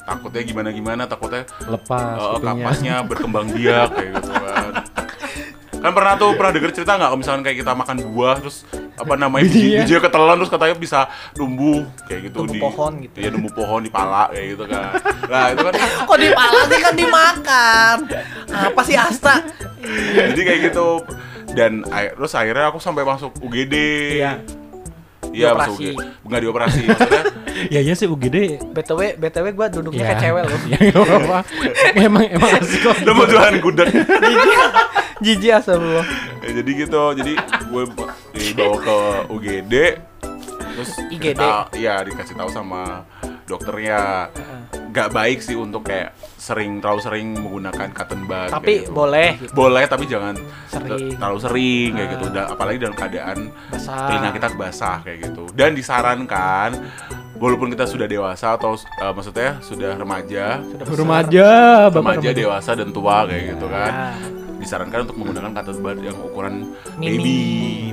Takutnya 0.01 0.43
gimana 0.43 0.69
gimana, 0.69 1.03
takutnya 1.05 1.47
lepas 1.63 2.19
kupingnya. 2.19 2.43
kapasnya 2.43 2.95
berkembang 3.03 3.47
biak 3.49 3.89
kayak 3.91 4.11
gitu 4.17 4.31
kan. 4.33 4.73
Kan 5.81 5.93
pernah 5.93 6.13
tuh 6.15 6.35
pernah 6.35 6.53
denger 6.53 6.71
cerita 6.75 6.93
nggak 6.93 7.09
kalau 7.09 7.17
misalkan 7.17 7.41
kayak 7.41 7.59
kita 7.59 7.73
makan 7.73 7.97
buah 8.07 8.37
terus 8.37 8.69
apa 9.01 9.15
namanya 9.17 9.49
biji 9.49 9.81
Bijinya. 9.81 10.01
ketelan 10.05 10.37
terus 10.37 10.53
katanya 10.53 10.77
bisa 10.77 11.01
tumbuh 11.33 11.89
kayak 12.05 12.21
gitu 12.29 12.37
Tumbuh 12.45 12.55
di 12.55 12.61
pohon 12.61 12.93
gitu. 13.01 13.17
Iya 13.17 13.29
tumbuh 13.33 13.53
pohon 13.57 13.81
di 13.81 13.91
pala 13.91 14.29
kayak 14.29 14.47
gitu 14.57 14.65
kan. 14.69 14.93
Nah 15.27 15.45
itu 15.53 15.63
kan 15.65 15.75
kok 16.09 16.19
dipala 16.21 16.61
sih 16.69 16.81
kan 16.85 16.95
dimakan? 16.95 17.97
Apa 18.53 18.81
sih 18.85 18.97
Asta? 19.01 19.35
jadi 20.13 20.41
kayak 20.45 20.61
gitu 20.71 21.01
dan 21.57 21.83
terus 21.89 22.33
akhirnya 22.37 22.71
aku 22.71 22.79
sampai 22.79 23.03
masuk 23.03 23.33
UGD. 23.41 23.75
Iya. 24.21 24.33
Iya 25.31 25.49
masuk 25.57 25.81
UGD. 25.81 25.99
Nggak 26.27 26.41
dioperasi 26.45 26.79
maksudnya. 26.87 27.23
ya 27.75 27.81
ya 27.85 27.95
sih 27.97 28.09
UGD 28.09 28.37
BTW 28.73 29.21
BTW 29.21 29.47
gua 29.53 29.69
duduknya 29.69 30.05
ya. 30.05 30.09
kayak 30.15 30.21
cewek 30.23 30.43
loh. 30.47 30.61
ya 30.73 30.79
nggak 30.79 31.05
apa-apa 31.05 31.39
emang 31.99 32.25
emang 32.29 32.51
asik 32.57 32.81
kok 32.85 32.97
Udah 33.05 33.15
mau 33.17 33.27
jualan 33.27 33.57
gudeg. 33.59 33.89
Jijik 35.21 35.53
astagfirullah. 35.53 36.07
Ya, 36.41 36.51
jadi 36.65 36.71
gitu, 36.73 37.03
jadi 37.13 37.33
gue 37.69 37.83
dibawa 38.53 38.77
ke 38.79 38.97
UGD, 39.29 39.75
terus 40.71 40.91
IGD. 41.09 41.35
kita- 41.35 41.67
Iya 41.73 41.95
dikasih 42.03 42.35
tahu 42.35 42.51
sama 42.51 43.05
dokternya, 43.45 44.31
nggak 44.87 45.09
baik 45.09 45.39
sih 45.39 45.55
untuk 45.55 45.83
kayak 45.83 46.11
sering 46.37 46.79
terlalu 46.79 47.01
sering 47.01 47.27
menggunakan 47.33 47.91
cotton 47.91 48.23
bud. 48.25 48.49
Tapi 48.49 48.75
gitu. 48.81 48.91
boleh 48.93 49.29
gitu. 49.37 49.53
boleh 49.53 49.85
tapi 49.85 50.05
jangan 50.05 50.35
Sering. 50.67 51.15
terlalu 51.15 51.39
sering 51.39 51.91
kayak 51.93 52.09
gitu, 52.13 52.27
Dan 52.29 52.47
apalagi 52.49 52.79
dalam 52.79 52.95
keadaan 52.95 53.39
Basah. 53.69 54.07
telinga 54.07 54.31
kita 54.33 54.47
basah 54.55 54.97
kayak 55.01 55.19
gitu. 55.25 55.45
Dan 55.53 55.75
disarankan 55.75 56.71
walaupun 57.37 57.69
kita 57.69 57.85
sudah 57.85 58.07
dewasa 58.07 58.55
atau 58.55 58.75
eh, 58.75 59.13
maksudnya 59.13 59.59
sudah 59.61 59.93
remaja, 59.95 60.59
Sudah 60.61 60.85
besar. 60.85 60.99
remaja 60.99 61.49
bapak 61.89 61.95
remaja 61.97 62.31
dewasa 62.33 62.71
dan 62.73 62.89
tua 62.91 63.17
kayak 63.25 63.45
gitu 63.49 63.67
kan 63.67 63.93
Ya. 63.93 64.07
Disarankan 64.61 64.99
untuk 65.03 65.17
menggunakan 65.17 65.51
cotton 65.53 65.77
bud 65.81 65.99
yang 65.99 66.17
ukuran 66.17 66.55
Mini. 66.95 67.17
baby 67.17 67.37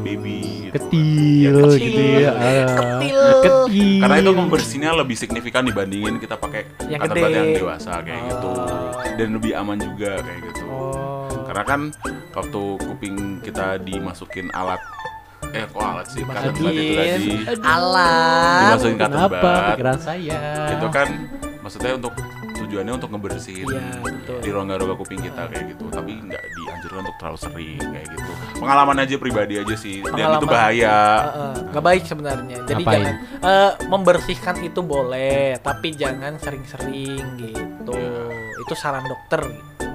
baby 0.03 0.37
gitu. 0.67 0.75
kecil, 0.77 1.39
Ya, 1.39 1.51
kecil. 1.65 1.79
gitu 1.79 2.01
ya. 2.19 2.31
Kecil. 2.67 3.21
kecil 3.41 3.99
karena 3.99 4.15
itu 4.17 4.31
membersihnya 4.33 4.91
lebih 4.93 5.15
signifikan 5.15 5.63
dibandingin 5.63 6.15
kita 6.17 6.35
pakai 6.35 6.67
Yang 6.85 7.01
gede. 7.07 7.15
bud 7.17 7.31
yang 7.31 7.47
dewasa 7.55 7.91
kayak 8.01 8.19
Oh. 8.19 8.27
gitu 8.29 8.49
dan 9.15 9.29
lebih 9.33 9.51
aman 9.53 9.77
juga 9.77 10.11
kayak 10.19 10.39
gitu 10.45 10.63
Oh. 10.67 11.25
karena 11.43 11.63
kan 11.63 11.81
waktu 12.31 12.61
kuping 12.77 13.15
kita 13.41 13.79
dimasukin 13.79 14.51
alat 14.51 14.79
eh 15.47 15.63
kok 15.63 15.79
alat 15.79 16.05
sih 16.05 16.21
cotton 16.21 16.51
bud 16.53 16.69
itu 16.69 16.93
tadi 16.93 17.31
alat. 17.63 18.59
dimasukin 18.61 18.95
bud 18.99 19.31
pikiran 19.71 19.97
saya 19.97 20.39
itu 20.69 20.87
kan 20.89 21.07
maksudnya 21.59 21.91
untuk 21.95 22.13
tujuannya 22.67 22.93
untuk 22.93 23.09
ngebersihin 23.09 23.65
Iya, 23.65 23.87
betul. 23.97 24.37
di 24.39 24.49
rongga-rongga 24.49 24.95
kuping 24.95 25.21
kita 25.21 25.41
kayak 25.47 25.65
gitu 25.71 25.87
tapi 25.87 26.11
nggak 26.13 26.43
dianjurkan 26.43 26.99
untuk 27.01 27.15
terlalu 27.17 27.39
sering 27.39 27.79
kayak 27.79 28.07
gitu 28.09 28.31
pengalaman 28.57 28.97
aja 28.97 29.15
pribadi 29.15 29.53
aja 29.55 29.75
sih 29.75 29.95
dan 30.01 30.11
itu 30.11 30.19
Pengalaman. 30.19 30.47
bahaya 30.47 30.97
Heeh, 31.23 31.53
nggak 31.69 31.83
baik 31.85 32.03
sebenarnya. 32.03 32.57
Jadi 32.65 32.83
Ngapain? 32.83 32.95
jangan 32.97 33.15
eh, 33.41 33.71
membersihkan 33.87 34.55
itu 34.59 34.79
boleh, 34.81 35.39
tapi 35.59 35.87
jangan 35.93 36.33
sering-sering 36.37 37.23
gitu. 37.37 37.93
Iya. 37.93 38.27
Itu 38.57 38.73
saran 38.73 39.05
dokter 39.05 39.41
gitu. 39.45 39.87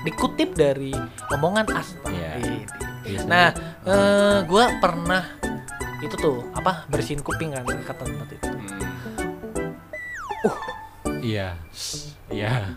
Dikutip 0.00 0.54
dari 0.54 0.92
omongan 1.30 1.66
Asta. 1.72 2.06
Iya. 2.06 2.30
Ini. 2.38 2.58
Biasanya. 3.02 3.26
Nah, 3.26 3.48
eh 3.82 4.38
gua 4.44 4.70
pernah 4.78 5.24
itu 5.98 6.14
tuh 6.14 6.46
apa 6.52 6.84
bersihin 6.86 7.20
kuping 7.20 7.50
kan 7.50 7.64
kata 7.64 8.04
tempat 8.04 8.28
itu. 8.30 8.46
Hmm. 8.46 8.78
Iya. 11.20 11.48
Iya. 12.30 12.74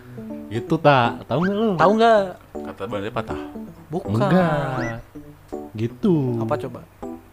Itu 0.52 0.76
tak, 0.76 1.24
tahu 1.26 1.40
nggak 1.42 1.56
lu? 1.56 1.68
Tahu 1.76 1.92
nggak? 1.96 2.22
kata 2.54 2.82
bandnya 2.88 3.12
patah 3.12 3.40
Bukan. 3.90 4.16
Enggak. 4.16 5.00
Gitu. 5.74 6.14
Apa 6.40 6.54
coba? 6.58 6.80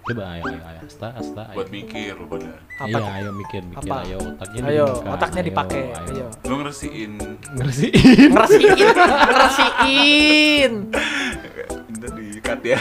Coba 0.02 0.24
ayo 0.34 0.44
ayo 0.50 0.62
ayo. 0.62 0.80
Asta, 0.82 1.08
asta. 1.14 1.42
Ayo. 1.50 1.56
buat 1.62 1.70
mikir 1.70 2.18
lu 2.18 2.26
pada 2.26 2.58
Apa 2.82 2.90
iya, 2.90 3.02
ayo 3.22 3.30
mikir, 3.34 3.62
mikir. 3.64 3.86
Apa? 3.86 3.96
Ayo 4.02 4.18
otaknya 4.18 4.62
Ayo, 4.66 4.86
digunakan. 4.90 5.14
otaknya 5.16 5.42
dipakai. 5.46 5.84
Ayo. 5.94 6.26
lu 6.46 6.56
ngersiin 6.62 7.12
Ngersiin. 7.54 8.30
Ngerasiin, 8.34 10.74
ngerasiin. 12.02 12.02
Bentar 12.02 12.12
diikat 12.18 12.60
ya 12.66 12.78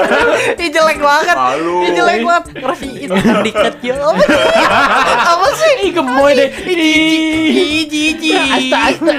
Ih 0.64 0.68
jelek 0.72 0.98
banget. 0.98 1.36
Malu. 1.36 1.76
Ih 1.84 1.90
jelek 1.92 2.18
banget. 2.24 2.44
Ngerasiin 2.56 3.08
diket 3.44 3.76
ya. 3.84 3.94
Apa 5.28 5.46
sih? 5.56 5.72
Ih, 5.84 5.90
gemoy 5.92 6.32
deh. 6.32 6.50
Ih, 6.64 7.84
jijik. 7.88 8.34
Asta, 8.34 8.78
asta. 8.88 9.14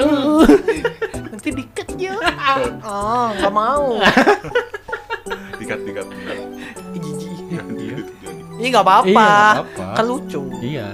Nanti 1.29 1.49
diket 1.53 1.89
ya. 1.99 2.15
Oh, 2.81 3.27
nggak 3.38 3.53
mau. 3.53 4.01
dikat 5.62 5.79
dikat 5.86 6.05
bentar. 6.05 6.36
Ih, 6.93 6.99
Jijik. 7.01 7.31
Iya. 7.77 7.97
Ih 8.62 8.67
nggak 8.71 8.84
apa-apa. 8.86 9.10
Iya, 9.10 9.15
nggak 9.15 9.62
apa-apa. 9.62 9.86
Kan 9.97 10.05
lucu. 10.05 10.41
Iya. 10.62 10.89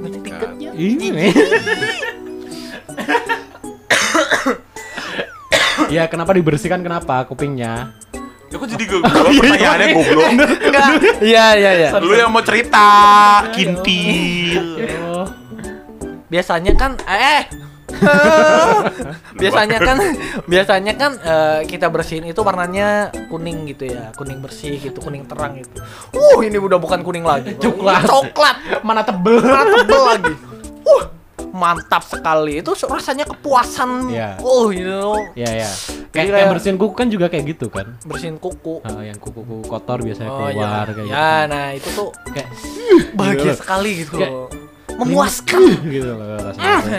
Nanti 0.00 0.18
diket 0.22 0.50
ya. 0.58 0.70
Ini. 0.74 1.08
Ya 5.90 6.06
kenapa 6.06 6.30
dibersihkan 6.30 6.86
kenapa 6.86 7.26
kupingnya? 7.26 7.90
Ya 8.50 8.56
kok 8.58 8.66
jadi 8.66 8.84
gue 8.86 8.98
pertanyaannya 9.02 9.86
goblok. 9.94 10.30
Enggak. 10.30 10.86
Iya, 11.18 11.46
iya, 11.58 11.70
iya. 11.74 11.88
Lu 11.98 12.14
yang 12.14 12.30
mau 12.30 12.42
cerita 12.46 12.86
Kintil. 13.50 14.86
Oh, 15.10 15.26
biasanya 16.30 16.72
kan 16.78 16.94
eh. 17.10 17.42
Biasanya 19.34 19.78
kan 19.82 19.96
biasanya 20.46 20.92
kan 20.94 21.12
eh, 21.20 21.60
kita 21.66 21.90
bersihin 21.90 22.30
itu 22.30 22.38
warnanya 22.42 23.10
kuning 23.26 23.66
gitu 23.70 23.90
ya. 23.90 24.14
Kuning 24.14 24.38
bersih 24.38 24.78
gitu 24.78 25.02
kuning 25.02 25.26
terang 25.26 25.58
gitu. 25.58 25.82
Uh 26.14 26.38
ini 26.46 26.58
udah 26.58 26.78
bukan 26.78 27.02
kuning 27.02 27.26
lagi. 27.26 27.58
Coklat. 27.58 28.06
coklat. 28.06 28.56
Mana 28.86 29.02
tebel? 29.02 29.42
Mana 29.42 29.74
tebel 29.74 30.02
lagi. 30.06 30.34
Uh 30.86 31.02
mantap 31.50 32.00
sekali 32.00 32.58
itu 32.58 32.70
rasanya 32.84 33.24
kepuasan 33.24 34.08
Iya. 34.08 34.38
oh 34.38 34.68
gitu 34.68 35.14
Ya 35.34 35.50
ya. 35.56 35.70
Jadi 35.70 36.10
Kayak, 36.10 36.10
kayak- 36.10 36.30
kayak 36.32 36.48
bersihin 36.50 36.76
kuku 36.76 36.94
kan 36.94 37.06
juga 37.06 37.26
kayak 37.26 37.44
gitu 37.48 37.66
kan? 37.68 37.86
bersihin 38.02 38.36
kuku 38.36 38.82
Ah, 38.82 38.98
yang 39.00 39.14
kuku-kuku 39.16 39.62
kotor 39.64 39.98
biasanya 40.00 40.26
oh 40.28 40.38
keluar 40.44 40.56
ya 40.82 40.92
kayak 40.92 41.06
ya 41.06 41.28
gitu. 41.38 41.48
nah 41.48 41.66
itu 41.70 41.88
tuh 41.92 42.08
Kayak 42.28 42.48
bahagia 43.12 43.34
Gitu 43.36 43.46
loh. 43.46 43.56
sekali 43.56 43.90
gitu 43.96 44.14
Kayak- 44.16 44.32
loh 44.32 44.48
memuaskan 44.92 45.62
gitu 45.94 46.10
loh 46.10 46.28
rasanya. 46.36 46.66
ah 46.66 46.80
Nah, 46.80 46.98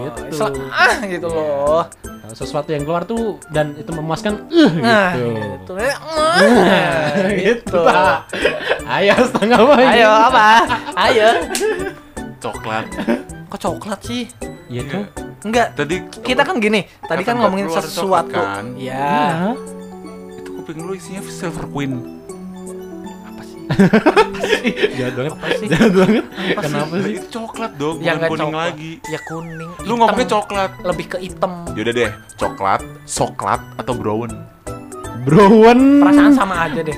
gitu. 0.00 0.20
gitu. 0.22 0.22
Sel- 0.32 0.70
ah 0.70 0.94
gitu 1.04 1.26
loh 1.28 1.82
Nah, 2.04 2.34
sesuatu 2.34 2.68
yang 2.68 2.84
keluar 2.84 3.02
tuh 3.02 3.22
dan 3.48 3.72
itu 3.74 3.88
memuaskan 3.90 4.44
uh, 4.48 4.72
Nah, 4.76 5.10
gitu. 5.14 5.32
gitu. 5.64 5.72
Nah, 5.74 7.08
gitu. 7.32 7.80
Ayo 8.86 9.12
setengah? 9.18 9.58
Ayo 9.74 10.08
apa? 10.08 10.48
Ayo. 10.94 11.28
Coklat 12.38 12.86
Kok 13.48 13.58
coklat 13.58 14.00
sih? 14.02 14.28
Iya 14.68 14.82
kan? 14.84 15.02
Enggak. 15.40 15.72
Tadi 15.74 15.96
Kita 16.20 16.42
kan 16.42 16.58
gini, 16.58 16.84
tadi 17.00 17.22
kan 17.22 17.38
ngomongin 17.38 17.66
coklat 17.66 17.84
sesuatu. 17.86 18.32
kan? 18.34 18.64
Ya. 18.74 18.92
Iya. 18.92 19.56
Itu 20.36 20.50
kuping 20.54 20.78
lu 20.80 20.92
isinya 20.92 21.24
Silver 21.24 21.64
Queen 21.66 21.92
Apa 23.24 23.42
sih? 23.42 23.58
Jahat 24.94 25.14
banget. 25.14 25.32
Apa 25.32 25.46
sih? 25.54 25.66
Jahat 25.66 25.92
banget. 25.94 26.24
Apa 26.28 26.60
Kenapa 26.60 26.94
sih? 26.98 27.12
itu 27.14 27.26
coklat 27.30 27.72
dong, 27.74 27.96
Ya 27.96 28.04
bukan 28.04 28.16
nggak 28.18 28.30
kuning 28.30 28.44
coklat. 28.44 28.64
lagi 28.66 28.92
Ya 29.06 29.18
kuning. 29.22 29.70
Lu 29.70 29.84
hitam. 29.86 29.96
ngomongnya 29.96 30.26
coklat 30.28 30.70
Lebih 30.84 31.06
ke 31.06 31.18
hitam. 31.18 31.52
Yaudah 31.72 31.94
deh, 31.94 32.10
coklat, 32.36 32.80
soklat, 33.04 33.60
atau 33.76 33.94
brown 33.94 34.30
Brown. 35.20 35.78
Perasaan 36.00 36.32
sama 36.32 36.56
aja 36.64 36.80
deh. 36.80 36.96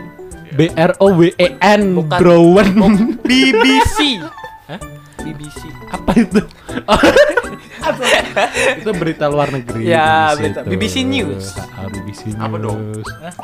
B 0.50 0.66
R 0.72 0.92
O 0.98 1.14
W 1.14 1.30
E 1.32 1.48
N 1.56 1.94
Bukan. 1.96 2.18
Brown. 2.18 2.66
BBC. 3.22 4.18
BBC. 5.22 5.60
Apa 5.88 6.10
itu? 6.16 6.40
itu 8.80 8.90
berita 8.94 9.26
luar 9.26 9.50
negeri. 9.50 9.86
Ya, 9.86 10.32
BBC 10.32 10.38
berita- 10.38 10.60
itu. 10.60 10.70
BBC 10.70 10.94
News. 11.02 11.44
Ah, 11.56 11.86
BBC 11.86 12.20
News. 12.30 12.40
Apa 12.40 12.56
dong? 12.56 12.80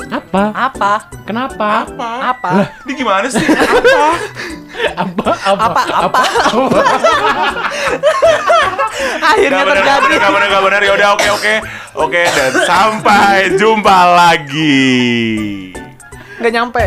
Apa? 0.09 0.43
Apa? 0.53 0.93
Kenapa? 1.25 1.69
Apa? 1.85 2.11
Apa? 2.33 2.51
Ini 2.85 2.93
gimana 2.95 3.27
sih? 3.29 3.41
Apa? 4.97 5.33
Apa? 5.33 5.33
Apa? 5.57 5.83
Apa? 6.05 6.05
Apa? 6.05 6.21
Akhirnya 9.27 9.63
Gak 9.63 9.69
benar, 9.69 9.83
gak 9.83 9.99
terjadi. 10.05 10.17
gak 10.21 10.33
benar, 10.33 10.49
gak 10.49 10.63
benar 10.65 10.81
Yaudah, 10.85 11.09
oke, 11.13 11.29
oke 11.33 11.55
Oke, 11.97 12.23
dan 12.29 12.53
sampai 12.65 13.57
jumpa 13.57 13.99
lagi 14.15 15.73
Nggak 16.37 16.53
nyampe. 16.53 16.85